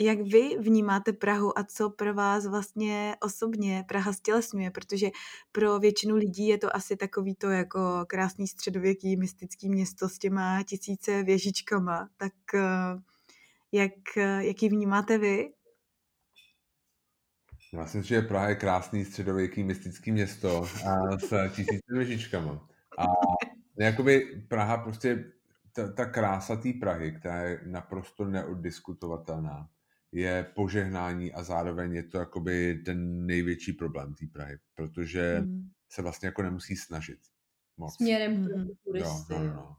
[0.00, 5.10] jak vy vnímáte Prahu a co pro vás vlastně osobně Praha stělesňuje, protože
[5.52, 10.62] pro většinu lidí je to asi takový to jako krásný středověký mystický město s těma
[10.62, 12.60] tisíce věžičkama, tak eh,
[13.72, 13.92] jak,
[14.38, 15.52] jaký vnímáte vy?
[17.72, 22.68] Já myslím, že Praha je krásný středověký mystický město a s tisíce věžičkama.
[22.98, 23.04] A
[23.78, 25.32] jakoby Praha prostě,
[25.72, 29.68] ta, ta krása té Prahy, která je naprosto neoddiskutovatelná,
[30.14, 35.68] je požehnání a zároveň je to jakoby ten největší problém té Prahy, protože mm.
[35.88, 37.18] se vlastně jako nemusí snažit
[37.76, 37.96] moc.
[37.96, 38.68] Směrem mm.
[38.84, 39.32] turisty.
[39.32, 39.76] Jo, no, no, no.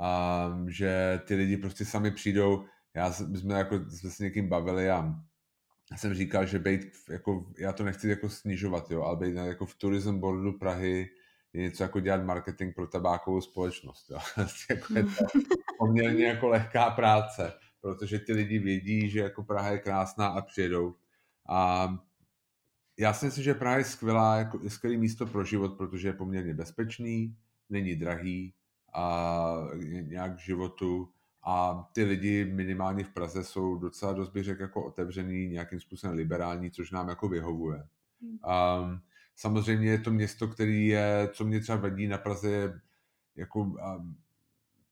[0.00, 5.14] A že ty lidi prostě sami přijdou, já jsme jako jsme se někým bavili a
[5.92, 9.66] já jsem říkal, že být, jako, já to nechci jako snižovat, jo, ale být jako
[9.66, 11.08] v tourism boardu Prahy
[11.52, 14.10] je něco jako dělat marketing pro tabákovou společnost.
[14.10, 14.18] Jo.
[14.70, 15.24] jako je to
[15.78, 20.94] poměrně jako lehká práce protože ty lidi vědí, že jako Praha je krásná a přijedou.
[21.48, 21.88] A
[22.98, 26.12] já si myslím, že Praha je skvělá, jako, je skvělé místo pro život, protože je
[26.12, 27.36] poměrně bezpečný,
[27.70, 28.54] není drahý
[28.94, 29.54] a
[30.02, 31.08] nějak k životu
[31.42, 36.16] a ty lidi minimálně v Praze jsou docela dost bych řekl jako otevřený, nějakým způsobem
[36.16, 37.86] liberální, což nám jako vyhovuje.
[38.20, 39.00] Um,
[39.36, 42.80] samozřejmě je to město, který je, co mě třeba vadí na Praze, je
[43.36, 44.16] jako um,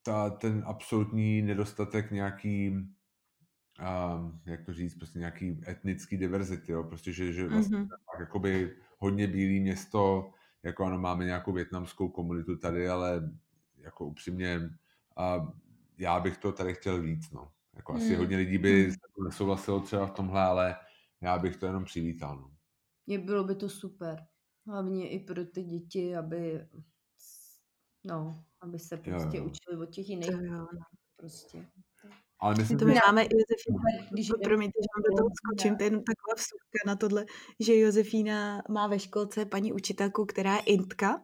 [0.09, 6.85] ta, ten absolutní nedostatek nějaký um, jak to říct, prostě nějaký etnický diverzity, jo?
[6.85, 7.89] prostě, že, že vlastně mm-hmm.
[7.89, 10.31] tak, jakoby hodně bílý město,
[10.63, 13.31] jako ano, máme nějakou větnamskou komunitu tady, ale
[13.77, 14.71] jako upřímně
[15.17, 15.53] a
[15.99, 17.53] já bych to tady chtěl víc, no.
[17.77, 17.99] Jako mm.
[17.99, 19.25] asi hodně lidí by mm.
[19.25, 20.77] nesouhlasilo třeba v tomhle, ale
[21.21, 22.51] já bych to jenom přivítal, no.
[23.07, 24.27] Je, bylo by to super.
[24.67, 26.67] Hlavně i pro ty děti, aby
[28.05, 29.51] no, aby se prostě jo, jo.
[29.51, 30.31] učili od těch jiných.
[30.31, 30.67] Jo,
[31.17, 31.67] prostě.
[32.41, 35.87] Ale myslím, to my máme Josefína, když promiňte, že vám do toho skočím, to je
[35.87, 37.27] jenom taková vsuvka na tohle,
[37.61, 41.23] že Josefína má ve školce paní učitelku, která je intka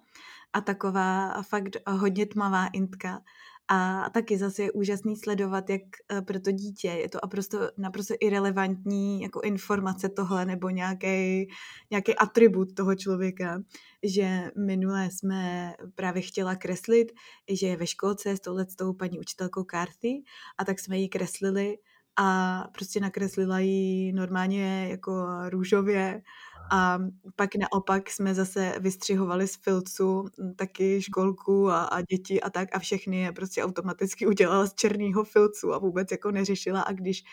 [0.52, 3.22] a taková fakt hodně tmavá intka
[3.68, 6.88] a taky zase je úžasný sledovat, jak eh, pro to dítě.
[6.88, 11.48] Je to naprosto, naprosto irrelevantní jako informace tohle nebo nějaký,
[11.90, 13.62] nějaký atribut toho člověka,
[14.02, 17.12] že minule jsme právě chtěla kreslit,
[17.52, 20.22] že je ve školce s touhle s tou paní učitelkou Carthy
[20.58, 21.78] a tak jsme ji kreslili
[22.16, 26.22] a prostě nakreslila ji normálně jako růžově
[26.70, 26.98] a
[27.36, 30.24] pak naopak jsme zase vystřihovali z filcu
[30.56, 35.24] taky školku a, a děti a tak a všechny je prostě automaticky udělala z černého
[35.24, 37.24] filcu a vůbec jako neřešila a když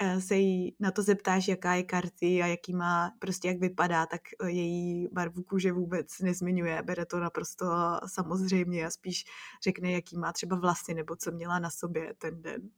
[0.00, 4.06] e, se jí na to zeptáš, jaká je karty a jaký má, prostě jak vypadá,
[4.06, 7.66] tak e, její barvu kůže vůbec nezmiňuje, bere to naprosto
[8.06, 9.24] samozřejmě a spíš
[9.64, 12.70] řekne, jaký má třeba vlasy nebo co měla na sobě ten den.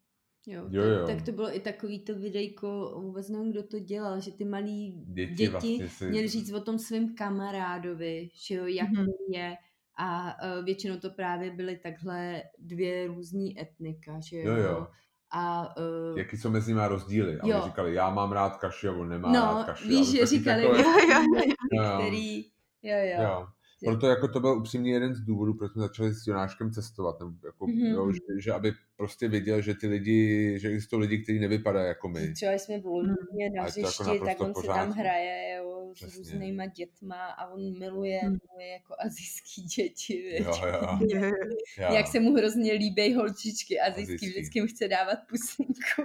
[0.47, 1.07] Jo, jo, jo.
[1.07, 4.45] Tak, tak to bylo i takový to videjko, vůbec nevím, kdo to dělal, že ty
[4.45, 6.07] malí děti, děti vlastně si...
[6.07, 9.12] měli říct o tom svém kamarádovi, že jo, jak mm-hmm.
[9.34, 9.57] je
[9.99, 14.55] a uh, většinou to právě byly takhle dvě různí etnika, že jo.
[14.55, 14.86] jo, jo.
[15.32, 15.74] A,
[16.11, 17.41] uh, Jaký jsou mezi nimi rozdíly?
[17.41, 17.62] A jo.
[17.64, 19.88] říkali, já mám rád kaši, a on nemá no, rád kaši.
[19.88, 20.82] víš, že říkali, takové...
[20.82, 21.24] jo,
[21.72, 21.99] jo, jo.
[21.99, 22.43] který,
[22.82, 23.22] jo, jo.
[23.22, 23.47] jo.
[23.85, 27.20] Proto jako to byl upřímně jeden z důvodů, proč jsme začali s Jonáškem cestovat.
[27.20, 27.91] Nebo jako, mm-hmm.
[27.91, 32.09] jo, že, že, aby prostě viděl, že ty lidi, že existují lidi, kteří nevypadají jako
[32.09, 32.33] my.
[32.33, 34.61] Třeba jsme v Londýně na hřišti, jako tak on pořádku.
[34.61, 38.39] si tam hraje jo, s různýma dětma a on miluje, mm.
[38.49, 40.43] miluje jako azijský děti.
[40.43, 40.99] Jo, jo.
[41.78, 41.95] jo.
[41.95, 44.28] Jak se mu hrozně líbí holčičky azijský, azijský.
[44.28, 45.72] vždycky mu chce dávat pusinku.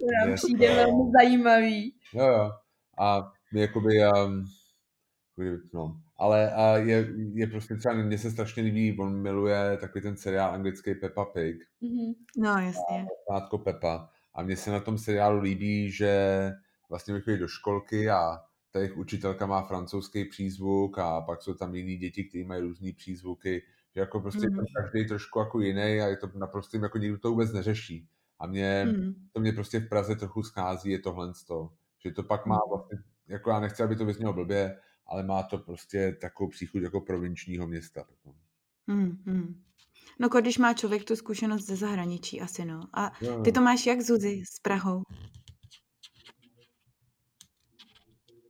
[0.00, 1.94] to nám přijde velmi zajímavý.
[2.14, 2.50] Jo, jo.
[2.98, 4.44] A my jakoby, um,
[5.72, 10.16] no, ale a je, je prostě třeba, mně se strašně líbí, on miluje takový ten
[10.16, 11.56] seriál anglický Peppa Pig.
[11.82, 12.14] Mm-hmm.
[12.36, 13.06] No, jasně.
[13.30, 14.08] Látko Peppa.
[14.34, 16.52] A mně se na tom seriálu líbí, že
[16.90, 18.38] vlastně chodí do školky a
[18.70, 22.92] ta jejich učitelka má francouzský přízvuk a pak jsou tam jiní děti, kteří mají různý
[22.92, 23.62] přízvuky,
[23.94, 24.58] že jako prostě mm.
[24.76, 28.08] každý trošku jako jiný a je to naprosto jako nikdo to vůbec neřeší.
[28.38, 29.14] A mě, mm.
[29.32, 31.72] to mě prostě v Praze trochu schází, je tohle z toho.
[31.98, 32.68] Že to pak má mhm.
[32.68, 34.76] vlastně, jako já nechci, aby to vyznělo blbě,
[35.06, 38.34] ale má to prostě takovou příchuť jako provinčního města potom.
[38.88, 39.62] Hmm, hmm.
[40.18, 42.80] No, když má člověk tu zkušenost ze zahraničí asi, no.
[42.92, 43.12] A
[43.44, 45.02] ty to máš jak Zuzi s Prahou?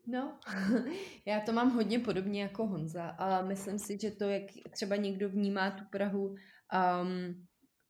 [0.07, 0.39] No,
[1.27, 5.29] já to mám hodně podobně jako Honza, ale myslím si, že to, jak třeba někdo
[5.29, 7.47] vnímá tu Prahu, um,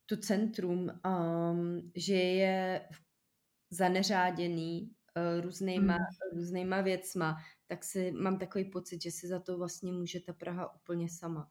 [0.07, 2.89] tu centrum, um, že je
[3.71, 6.39] zaneřáděný uh, různýma, hmm.
[6.39, 7.37] různýma věcma,
[7.67, 11.51] tak si mám takový pocit, že si za to vlastně může ta Praha úplně sama.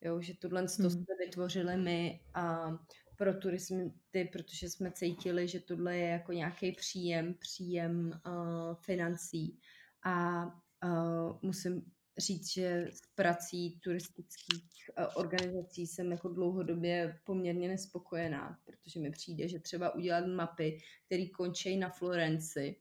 [0.00, 0.68] Jo, že tohle hmm.
[0.82, 2.70] to jsme vytvořili my a
[3.16, 3.92] pro turisty,
[4.32, 9.60] protože jsme cítili, že tohle je jako nějaký příjem, příjem uh, financí.
[10.04, 10.44] A
[10.84, 11.82] uh, musím
[12.18, 19.48] říct, že s prací turistických uh, organizací jsem jako dlouhodobě poměrně nespokojená, protože mi přijde,
[19.48, 22.76] že třeba udělat mapy, které končí na Florenci,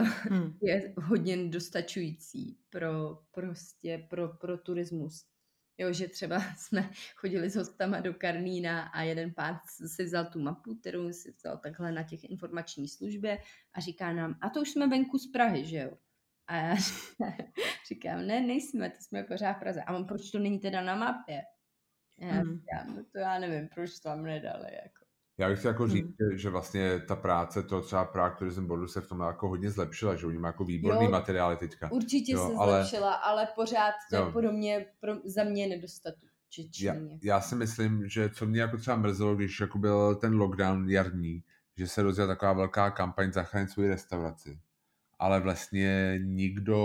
[0.00, 0.58] uh, hmm.
[0.62, 5.26] je hodně dostačující pro prostě pro, pro turismus.
[5.78, 10.40] Jo, že třeba jsme chodili s hostama do Karlína a jeden pán si vzal tu
[10.40, 13.38] mapu, kterou si vzal takhle na těch informační službě
[13.72, 15.98] a říká nám, a to už jsme venku z Prahy, že jo?
[16.46, 16.76] A já
[17.88, 19.82] říkám, ne, nejsme, to jsme pořád v Praze.
[19.82, 21.42] A on, proč to není teda na mapě?
[22.20, 22.58] A já hmm.
[22.58, 25.03] říkám, no to já nevím, proč to tam nedali, jako.
[25.38, 26.38] Já bych chtěl jako říct, hmm.
[26.38, 30.14] že vlastně ta práce, to třeba Prague Tourism Boardu se v tom jako hodně zlepšila,
[30.14, 31.92] že oni mají jako výborný jo, materiály teďka.
[31.92, 34.32] Určitě jo, se ale, zlepšila, ale pořád to jo.
[34.40, 36.30] je mě, pro, za mě nedostatek.
[36.80, 40.90] Já, já si myslím, že co mě jako třeba mrzelo, když jako byl ten lockdown
[40.90, 41.42] jarní,
[41.76, 44.58] že se rozjela taková velká kampaň zachránit svoji restauraci.
[45.18, 46.78] Ale vlastně nikdo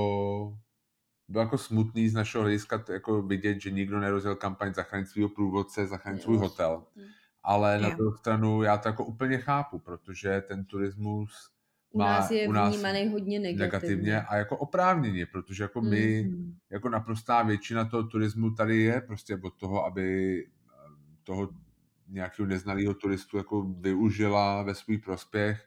[1.28, 5.88] byl jako smutný z našeho hlediska jako vidět, že nikdo nerozjel kampaň zachránit svého průvodce,
[5.88, 6.84] zachránit svůj hotel.
[6.96, 7.08] Hmm
[7.44, 11.50] ale na druhou stranu já to jako úplně chápu, protože ten turismus
[11.92, 13.66] u nás je u nás vnímaný hodně negativně.
[13.66, 16.58] negativně a jako oprávněně, protože jako my, mm.
[16.70, 20.72] jako naprostá většina toho turismu tady je prostě od toho, aby eh,
[21.24, 21.50] toho
[22.08, 25.66] nějakého neznalého turistu jako využila ve svůj prospěch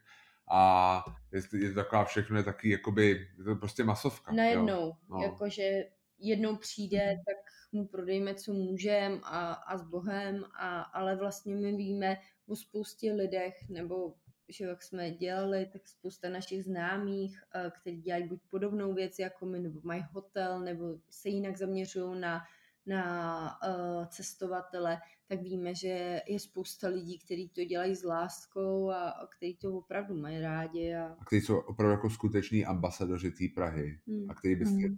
[0.51, 4.33] a je, je to taková všechno je taky jakoby, je to prostě masovka.
[4.33, 5.23] Najednou, no.
[5.23, 5.71] jakože
[6.19, 7.23] jednou přijde, mm.
[7.27, 7.37] tak
[7.73, 12.17] mu prodejme, co můžem a, a s Bohem, a, ale vlastně my víme
[12.47, 14.15] o spoustě lidech, nebo
[14.49, 19.47] že jak jsme dělali, tak spousta našich známých, eh, kteří dělají buď podobnou věc jako
[19.47, 22.41] my, nebo mají hotel, nebo se jinak zaměřují na,
[22.87, 24.99] na uh, cestovatele,
[25.29, 29.79] tak víme, že je spousta lidí, kteří to dělají s láskou a, a kteří to
[29.79, 30.95] opravdu mají rádi.
[30.95, 34.31] A, a kteří jsou opravdu jako skuteční ambasadoři té Prahy hmm.
[34.31, 34.97] a kteří by si hmm.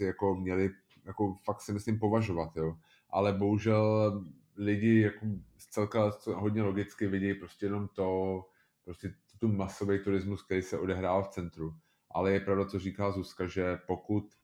[0.00, 0.70] jako měli
[1.06, 2.76] jako fakt si myslím považovat, jo.
[3.10, 4.12] Ale bohužel
[4.56, 5.26] lidi jako
[5.70, 8.42] celka hodně logicky vidí prostě jenom to,
[8.84, 11.74] prostě tu masový turismus, který se odehrál v centru.
[12.10, 14.34] Ale je pravda, co říká Zuzka, že pokud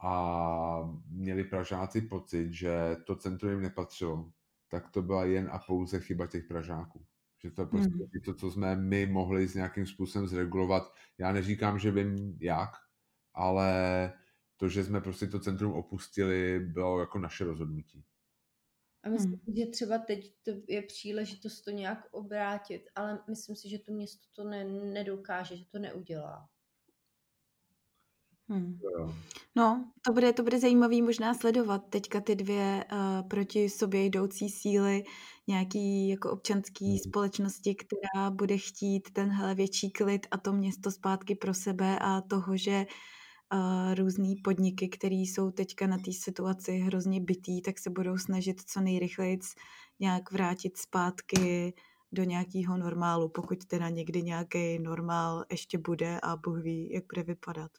[0.00, 4.30] a měli Pražáci pocit, že to centrum jim nepatřilo,
[4.68, 7.04] tak to byla jen a pouze chyba těch Pražáků.
[7.42, 8.22] Že to je prostě hmm.
[8.24, 10.94] to, co jsme my mohli s nějakým způsobem zregulovat.
[11.18, 12.70] Já neříkám, že vím jak,
[13.34, 13.72] ale
[14.58, 18.04] to, že jsme prostě to centrum opustili, bylo jako naše rozhodnutí.
[19.02, 19.56] A myslím, hmm.
[19.56, 24.26] že třeba teď to je příležitost to nějak obrátit, ale myslím si, že to město
[24.32, 26.48] to ne, nedokáže, že to neudělá.
[28.48, 28.78] Hmm.
[29.56, 34.48] No, to bude, to bude zajímavý možná sledovat teďka ty dvě uh, proti sobě jdoucí
[34.48, 35.04] síly
[35.46, 36.98] nějaký jako občanský hmm.
[36.98, 42.56] společnosti, která bude chtít tenhle větší klid a to město zpátky pro sebe a toho,
[42.56, 42.86] že
[43.54, 48.60] uh, různý podniky, které jsou teďka na té situaci hrozně bytý, tak se budou snažit
[48.60, 49.38] co nejrychleji
[50.00, 51.74] nějak vrátit zpátky
[52.12, 57.22] do nějakého normálu, pokud teda někdy nějaký normál ještě bude a Bůh ví, jak bude
[57.22, 57.70] vypadat.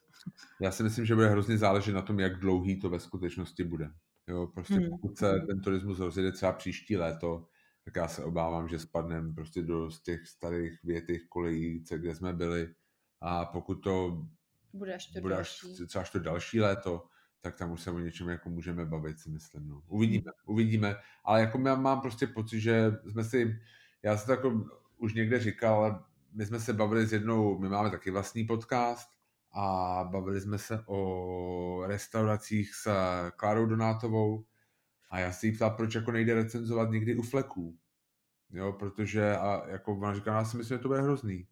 [0.60, 3.90] Já si myslím, že bude hrozně záležet na tom, jak dlouhý to ve skutečnosti bude.
[4.28, 4.90] Jo, prostě hmm.
[4.90, 7.46] pokud se ten turismus rozjede třeba příští léto,
[7.84, 12.32] tak já se obávám, že spadneme prostě do z těch starých větých kolejí, kde jsme
[12.32, 12.74] byli.
[13.20, 14.26] A pokud to
[14.72, 15.66] bude až to bude další.
[15.72, 17.06] Až, třeba až to další léto,
[17.40, 19.68] tak tam už se o něčem jako můžeme bavit, si myslím.
[19.68, 19.82] No.
[19.86, 20.96] Uvidíme, uvidíme.
[21.24, 23.60] Ale jako já mám prostě pocit, že jsme si,
[24.02, 24.64] já jsem to jako
[24.98, 29.10] už někde říkal, my jsme se bavili s jednou, my máme taky vlastní podcast
[29.52, 32.90] a bavili jsme se o restauracích s
[33.36, 34.44] Klárou Donátovou
[35.10, 37.78] a já si jí ptal, proč jako nejde recenzovat někdy u fleků.
[38.50, 41.46] Jo, protože a jako ona říká, já si myslím, že to bude hrozný.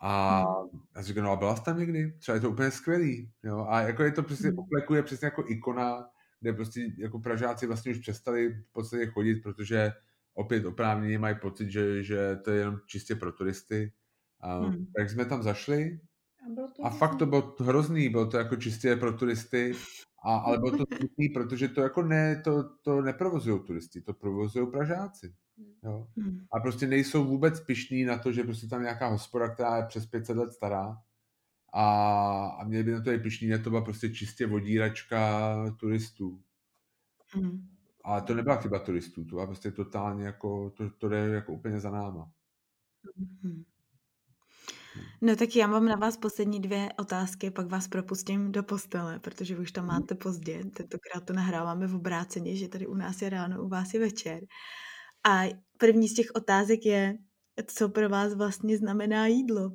[0.00, 0.80] A hmm.
[0.96, 2.12] já říkám, no a byla jsi tam někdy?
[2.18, 3.30] Třeba je to úplně skvělý.
[3.42, 3.66] Jo?
[3.68, 4.58] A jako je to přesně, hmm.
[4.58, 6.08] Opleku je přesně jako ikona,
[6.40, 9.92] kde prostě jako Pražáci vlastně už přestali v podstatě chodit, protože
[10.34, 13.92] opět oprávněně mají pocit, že, že to je jenom čistě pro turisty.
[14.40, 14.86] A, hmm.
[14.96, 16.00] Tak jsme tam zašli
[16.82, 19.72] a, a fakt to bylo hrozný, bylo to jako čistě pro turisty,
[20.24, 24.70] a, ale bylo to smutný, protože to jako ne, to, to neprovozují turisti, to provozují
[24.70, 25.34] Pražáci.
[25.82, 26.08] Jo.
[26.16, 26.46] Hmm.
[26.52, 30.06] A prostě nejsou vůbec pišní na to, že prostě tam nějaká hospoda, která je přes
[30.06, 31.02] 500 let stará
[31.72, 31.86] a,
[32.46, 36.42] a měli by na to je pišní, to byla prostě čistě vodíračka turistů.
[37.28, 37.68] Hmm.
[38.04, 41.80] Ale to nebyla chyba turistů, to byla prostě totálně jako, to, to jde jako úplně
[41.80, 42.32] za náma.
[43.42, 43.64] Hmm.
[45.20, 49.58] No tak já mám na vás poslední dvě otázky, pak vás propustím do postele, protože
[49.58, 50.58] už tam máte pozdě.
[50.58, 54.40] Tentokrát to nahráváme v obráceně, že tady u nás je ráno, u vás je večer.
[55.30, 55.42] A
[55.78, 57.18] první z těch otázek je,
[57.66, 59.72] co pro vás vlastně znamená jídlo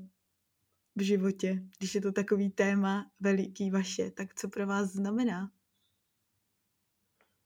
[0.95, 1.63] v životě.
[1.77, 5.51] Když je to takový téma veliký vaše, tak co pro vás znamená?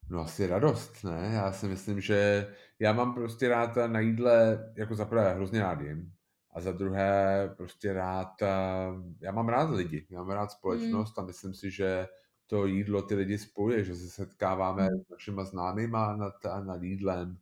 [0.09, 1.31] No asi radost, ne?
[1.33, 2.47] Já si myslím, že
[2.79, 6.13] já mám prostě rád na jídle, jako za prvé hrozně rád jim,
[6.51, 8.41] a za druhé prostě rád,
[9.19, 11.23] já mám rád lidi, já mám rád společnost mm.
[11.23, 12.07] a myslím si, že
[12.47, 15.03] to jídlo ty lidi spojuje, že se setkáváme mm.
[15.05, 16.33] s našima známýma nad,
[16.63, 17.37] nad jídlem,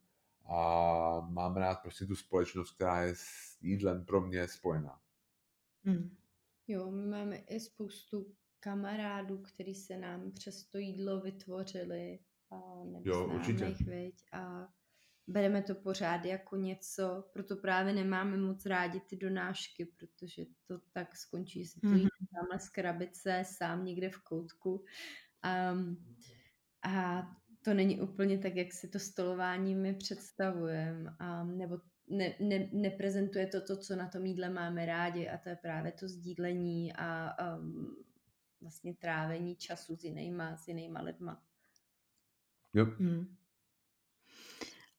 [0.52, 5.02] a mám rád prostě tu společnost, která je s jídlem pro mě spojená.
[5.86, 6.18] Hmm.
[6.68, 12.20] Jo, my máme i spoustu kamarádů, který se nám přes to jídlo vytvořili
[12.52, 13.66] a nebo jo, určitě.
[13.66, 14.16] Jich, viď?
[14.34, 14.68] a
[15.28, 21.16] bereme to pořád jako něco, proto právě nemáme moc rádi ty donášky, protože to tak
[21.16, 22.08] skončí, si to mm-hmm.
[22.36, 24.86] tamhle z krabice, sám někde v koutku.
[25.74, 26.16] Um,
[26.84, 27.28] a
[27.64, 33.48] to není úplně tak, jak si to stolování my představujeme, a nebo ne, ne, neprezentuje
[33.48, 37.28] to to, co na tom jídle máme rádi a to je právě to sdílení a,
[37.30, 37.60] a
[38.62, 41.42] vlastně trávení času s jinýma, s jinýma lidma.
[42.74, 42.88] Yep.
[43.00, 43.36] Hmm.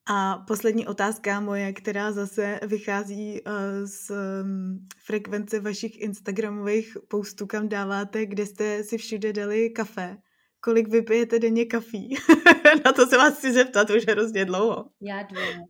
[0.07, 3.53] A poslední otázka moje, která zase vychází uh,
[3.85, 10.19] z um, frekvence vašich Instagramových postů, kam dáváte, kde jste si všude dali kafe.
[10.65, 12.17] Kolik vypijete denně kafí?
[12.85, 14.91] Na to se vás chci zeptat už hrozně dlouho.
[15.01, 15.61] Já dvě.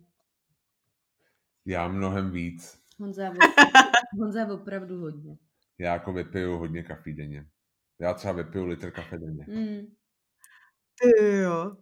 [1.67, 2.79] Já mnohem víc.
[2.99, 3.33] Honza,
[4.21, 5.37] Honza opravdu hodně.
[5.79, 7.47] Já jako vypiju hodně kafí denně.
[8.01, 9.47] Já třeba vypiju litr kafe denně.
[9.49, 9.87] Mm.
[11.43, 11.77] Jo.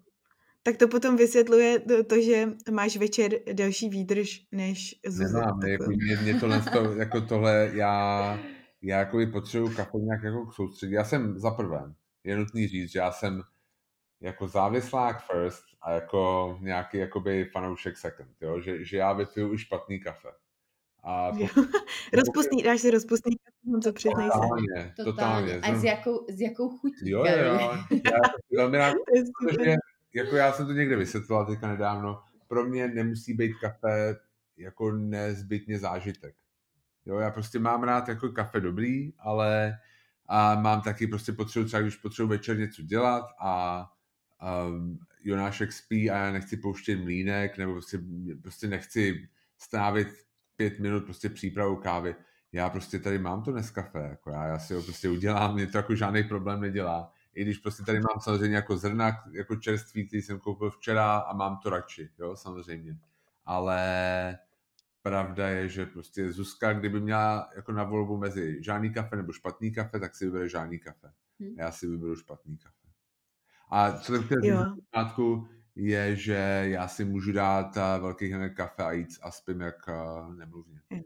[0.62, 5.36] Tak to potom vysvětluje to, to, že máš večer delší výdrž než Zuzu.
[5.36, 8.38] Nemám, jako mě, mě tohle, to, jako tohle, já,
[8.82, 10.94] já jako potřebuji kafe nějak jako soustředit.
[10.94, 11.94] Já jsem za prvé,
[12.24, 13.42] je nutný říct, že já jsem
[14.20, 18.60] jako závislák first a jako nějaký jakoby fanoušek second, jo?
[18.60, 20.28] Že, že já vypiju i špatný kafe.
[21.04, 21.62] A to,
[22.12, 24.38] rozpustný, dáš si rozpustný kafe, co přiznej se.
[24.38, 25.60] Totálně, totálně.
[25.60, 27.10] A s jakou, s jakou chutí?
[27.10, 27.70] Jo, jo, jo.
[27.90, 28.20] Já
[28.56, 28.94] velmi rád,
[29.48, 29.74] protože
[30.14, 34.16] jako já jsem to někde vysvětloval teďka nedávno, pro mě nemusí být kafe
[34.56, 36.34] jako nezbytně zážitek.
[37.06, 39.78] Jo, já prostě mám rád jako kafe dobrý, ale
[40.32, 43.84] a mám taky prostě potřebu třeba, když potřebuji večer něco dělat a
[44.66, 47.98] um, Jonášek spí a já nechci pouštět mlínek, nebo prostě,
[48.42, 49.28] prostě nechci
[49.58, 50.08] strávit
[50.56, 52.14] pět minut prostě přípravu kávy.
[52.52, 55.66] Já prostě tady mám to dnes kafe, jako já, já si ho prostě udělám, mě
[55.66, 60.06] to jako žádný problém nedělá i když prostě tady mám samozřejmě jako zrna, jako čerství,
[60.06, 62.98] který jsem koupil včera a mám to radši, jo, samozřejmě.
[63.44, 64.38] Ale
[65.02, 69.72] pravda je, že prostě Zuzka, kdyby měla jako na volbu mezi žádný kafe nebo špatný
[69.72, 71.12] kafe, tak si vybere žádný kafe.
[71.40, 71.54] Hmm.
[71.58, 72.76] Já si vyberu špatný kafe.
[73.70, 75.44] A co tak v
[75.74, 79.88] je, že já si můžu dát velký hned kafe a jít a spím jak
[80.36, 80.80] nemluvně.
[80.90, 81.02] Hmm.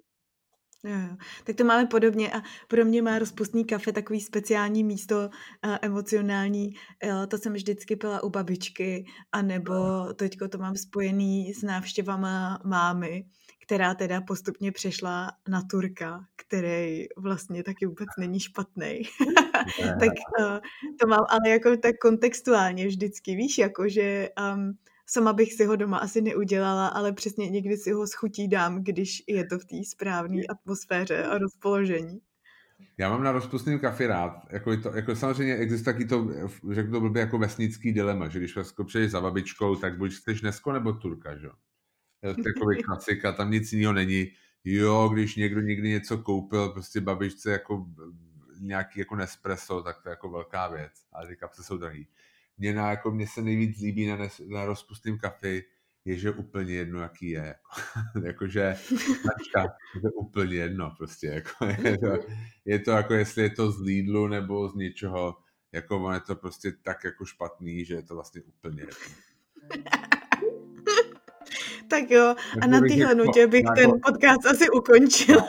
[0.85, 5.31] Jo, tak to máme podobně a pro mě má rozpustný kafe takový speciální místo
[5.63, 6.75] a emocionální.
[7.05, 9.75] Jo, to jsem vždycky pila u babičky, anebo
[10.15, 13.25] teďko to mám spojený s návštěvama mámy,
[13.63, 19.03] která teda postupně přešla na Turka, který vlastně taky vůbec není špatný.
[20.01, 20.59] tak uh,
[21.01, 25.77] to mám ale jako tak kontextuálně vždycky, víš, jako že um, Sama bych si ho
[25.77, 29.77] doma asi neudělala, ale přesně někdy si ho schutí dám, když je to v té
[29.87, 32.21] správné atmosféře a rozpoložení.
[32.99, 34.33] Já mám na rozpustném kafe rád.
[34.51, 36.29] Jako, to, jako samozřejmě existuje taky to,
[36.71, 40.43] řeknu to blbě, jako vesnický dilema, že když vlastně přijdeš za babičkou, tak buď chceš
[40.43, 41.49] Nesko nebo Turka, že?
[42.23, 44.27] Takový klasika, tam nic jiného není.
[44.65, 47.87] Jo, když někdo někdy něco koupil, prostě babičce jako
[48.61, 50.93] nějaký jako Nespresso, tak to je jako velká věc.
[51.13, 52.09] Ale ty kapsy jsou drahý
[52.59, 55.65] mě, na, jako mě se nejvíc líbí na, nes, na rozpustném kafi,
[56.05, 57.55] je, že úplně jedno, jaký je.
[58.25, 58.77] Jakože
[59.95, 61.27] je to úplně jedno prostě.
[61.27, 62.19] Jako je, to,
[62.65, 65.37] je to jako, jestli je to z Lidlu nebo z něčeho,
[65.73, 68.95] jako je to prostě tak jako špatný, že je to vlastně úplně jedno.
[71.89, 75.47] Tak jo, a na téhle nutě bych ten podcast asi ukončila.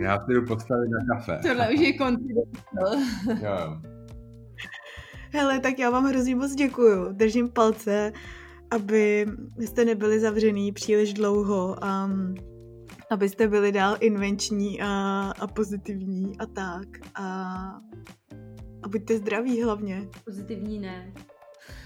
[0.00, 1.38] Já si jdu postavit na kafe.
[1.48, 2.58] Tohle už je kontinent.
[3.42, 3.80] jo.
[5.32, 7.12] Hele, tak já vám hrozně moc děkuju.
[7.12, 8.12] Držím palce,
[8.70, 9.26] aby
[9.58, 12.10] jste nebyli zavřený příliš dlouho a
[13.10, 14.88] abyste byli dál invenční a,
[15.40, 16.88] a pozitivní a tak.
[17.14, 17.24] A,
[18.82, 20.08] a buďte zdraví hlavně.
[20.24, 21.12] Pozitivní ne.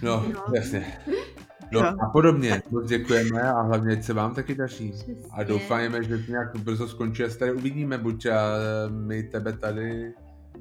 [0.02, 0.44] No, no.
[0.54, 0.98] jasně.
[1.72, 1.96] No jo.
[2.00, 4.94] a podobně, moc děkujeme a hlavně se vám taky daří.
[5.30, 8.40] A doufáme, že to nějak brzo skončí a se tady uvidíme, buď a
[8.88, 10.14] my tebe tady,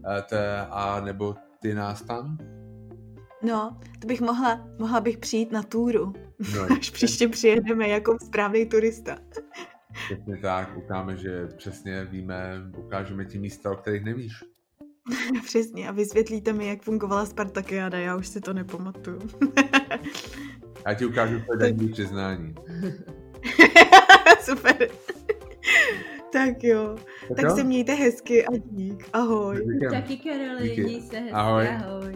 [0.03, 2.37] a, te, a nebo ty nás tam.
[3.43, 6.13] No, to bych mohla, mohla bych přijít na túru,
[6.55, 9.17] no, až příště přijedeme jako správný turista.
[10.05, 14.43] Přesně tak, ukážeme, že přesně víme, ukážeme ti místa, o kterých nevíš.
[15.45, 19.19] Přesně, a vysvětlíte mi, jak fungovala Spartakiáda, já už si to nepamatuju.
[20.87, 22.55] Já ti ukážu tvoje daní přiznání.
[24.41, 24.87] Super.
[26.33, 26.95] tak jo.
[27.27, 27.55] Tak, tak jo?
[27.55, 29.09] se mějte hezky a dík.
[29.13, 29.55] Ahoj.
[29.55, 29.87] Díky.
[29.91, 31.31] Taky Karoli, měj se hezky.
[31.31, 31.67] Ahoj.
[31.67, 32.15] Ahoj.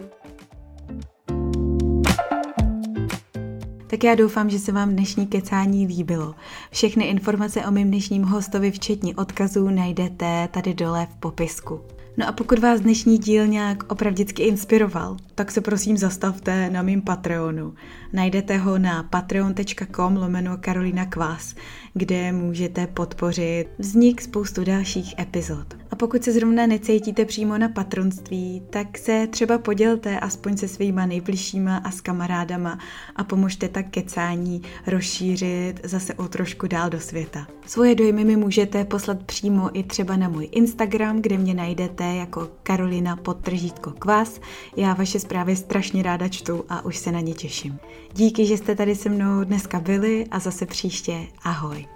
[3.86, 6.34] Tak já doufám, že se vám dnešní kecání líbilo.
[6.70, 11.80] Všechny informace o mém dnešním hostovi, včetně odkazů, najdete tady dole v popisku.
[12.16, 17.02] No a pokud vás dnešní díl nějak opravdicky inspiroval, tak se prosím zastavte na mým
[17.02, 17.74] Patreonu.
[18.16, 21.54] Najdete ho na patreon.com lomeno Karolina Kvás,
[21.94, 25.76] kde můžete podpořit vznik spoustu dalších epizod.
[25.90, 31.06] A pokud se zrovna necítíte přímo na patronství, tak se třeba podělte aspoň se svýma
[31.06, 32.78] nejbližšíma a s kamarádama
[33.16, 37.46] a pomožte tak kecání rozšířit zase o trošku dál do světa.
[37.66, 42.48] Svoje dojmy mi můžete poslat přímo i třeba na můj Instagram, kde mě najdete jako
[42.62, 44.40] Karolina podtržítko kvás.
[44.76, 47.78] Já vaše zprávy strašně ráda čtu a už se na ně těším.
[48.16, 51.26] Díky, že jste tady se mnou dneska byli a zase příště.
[51.42, 51.95] Ahoj.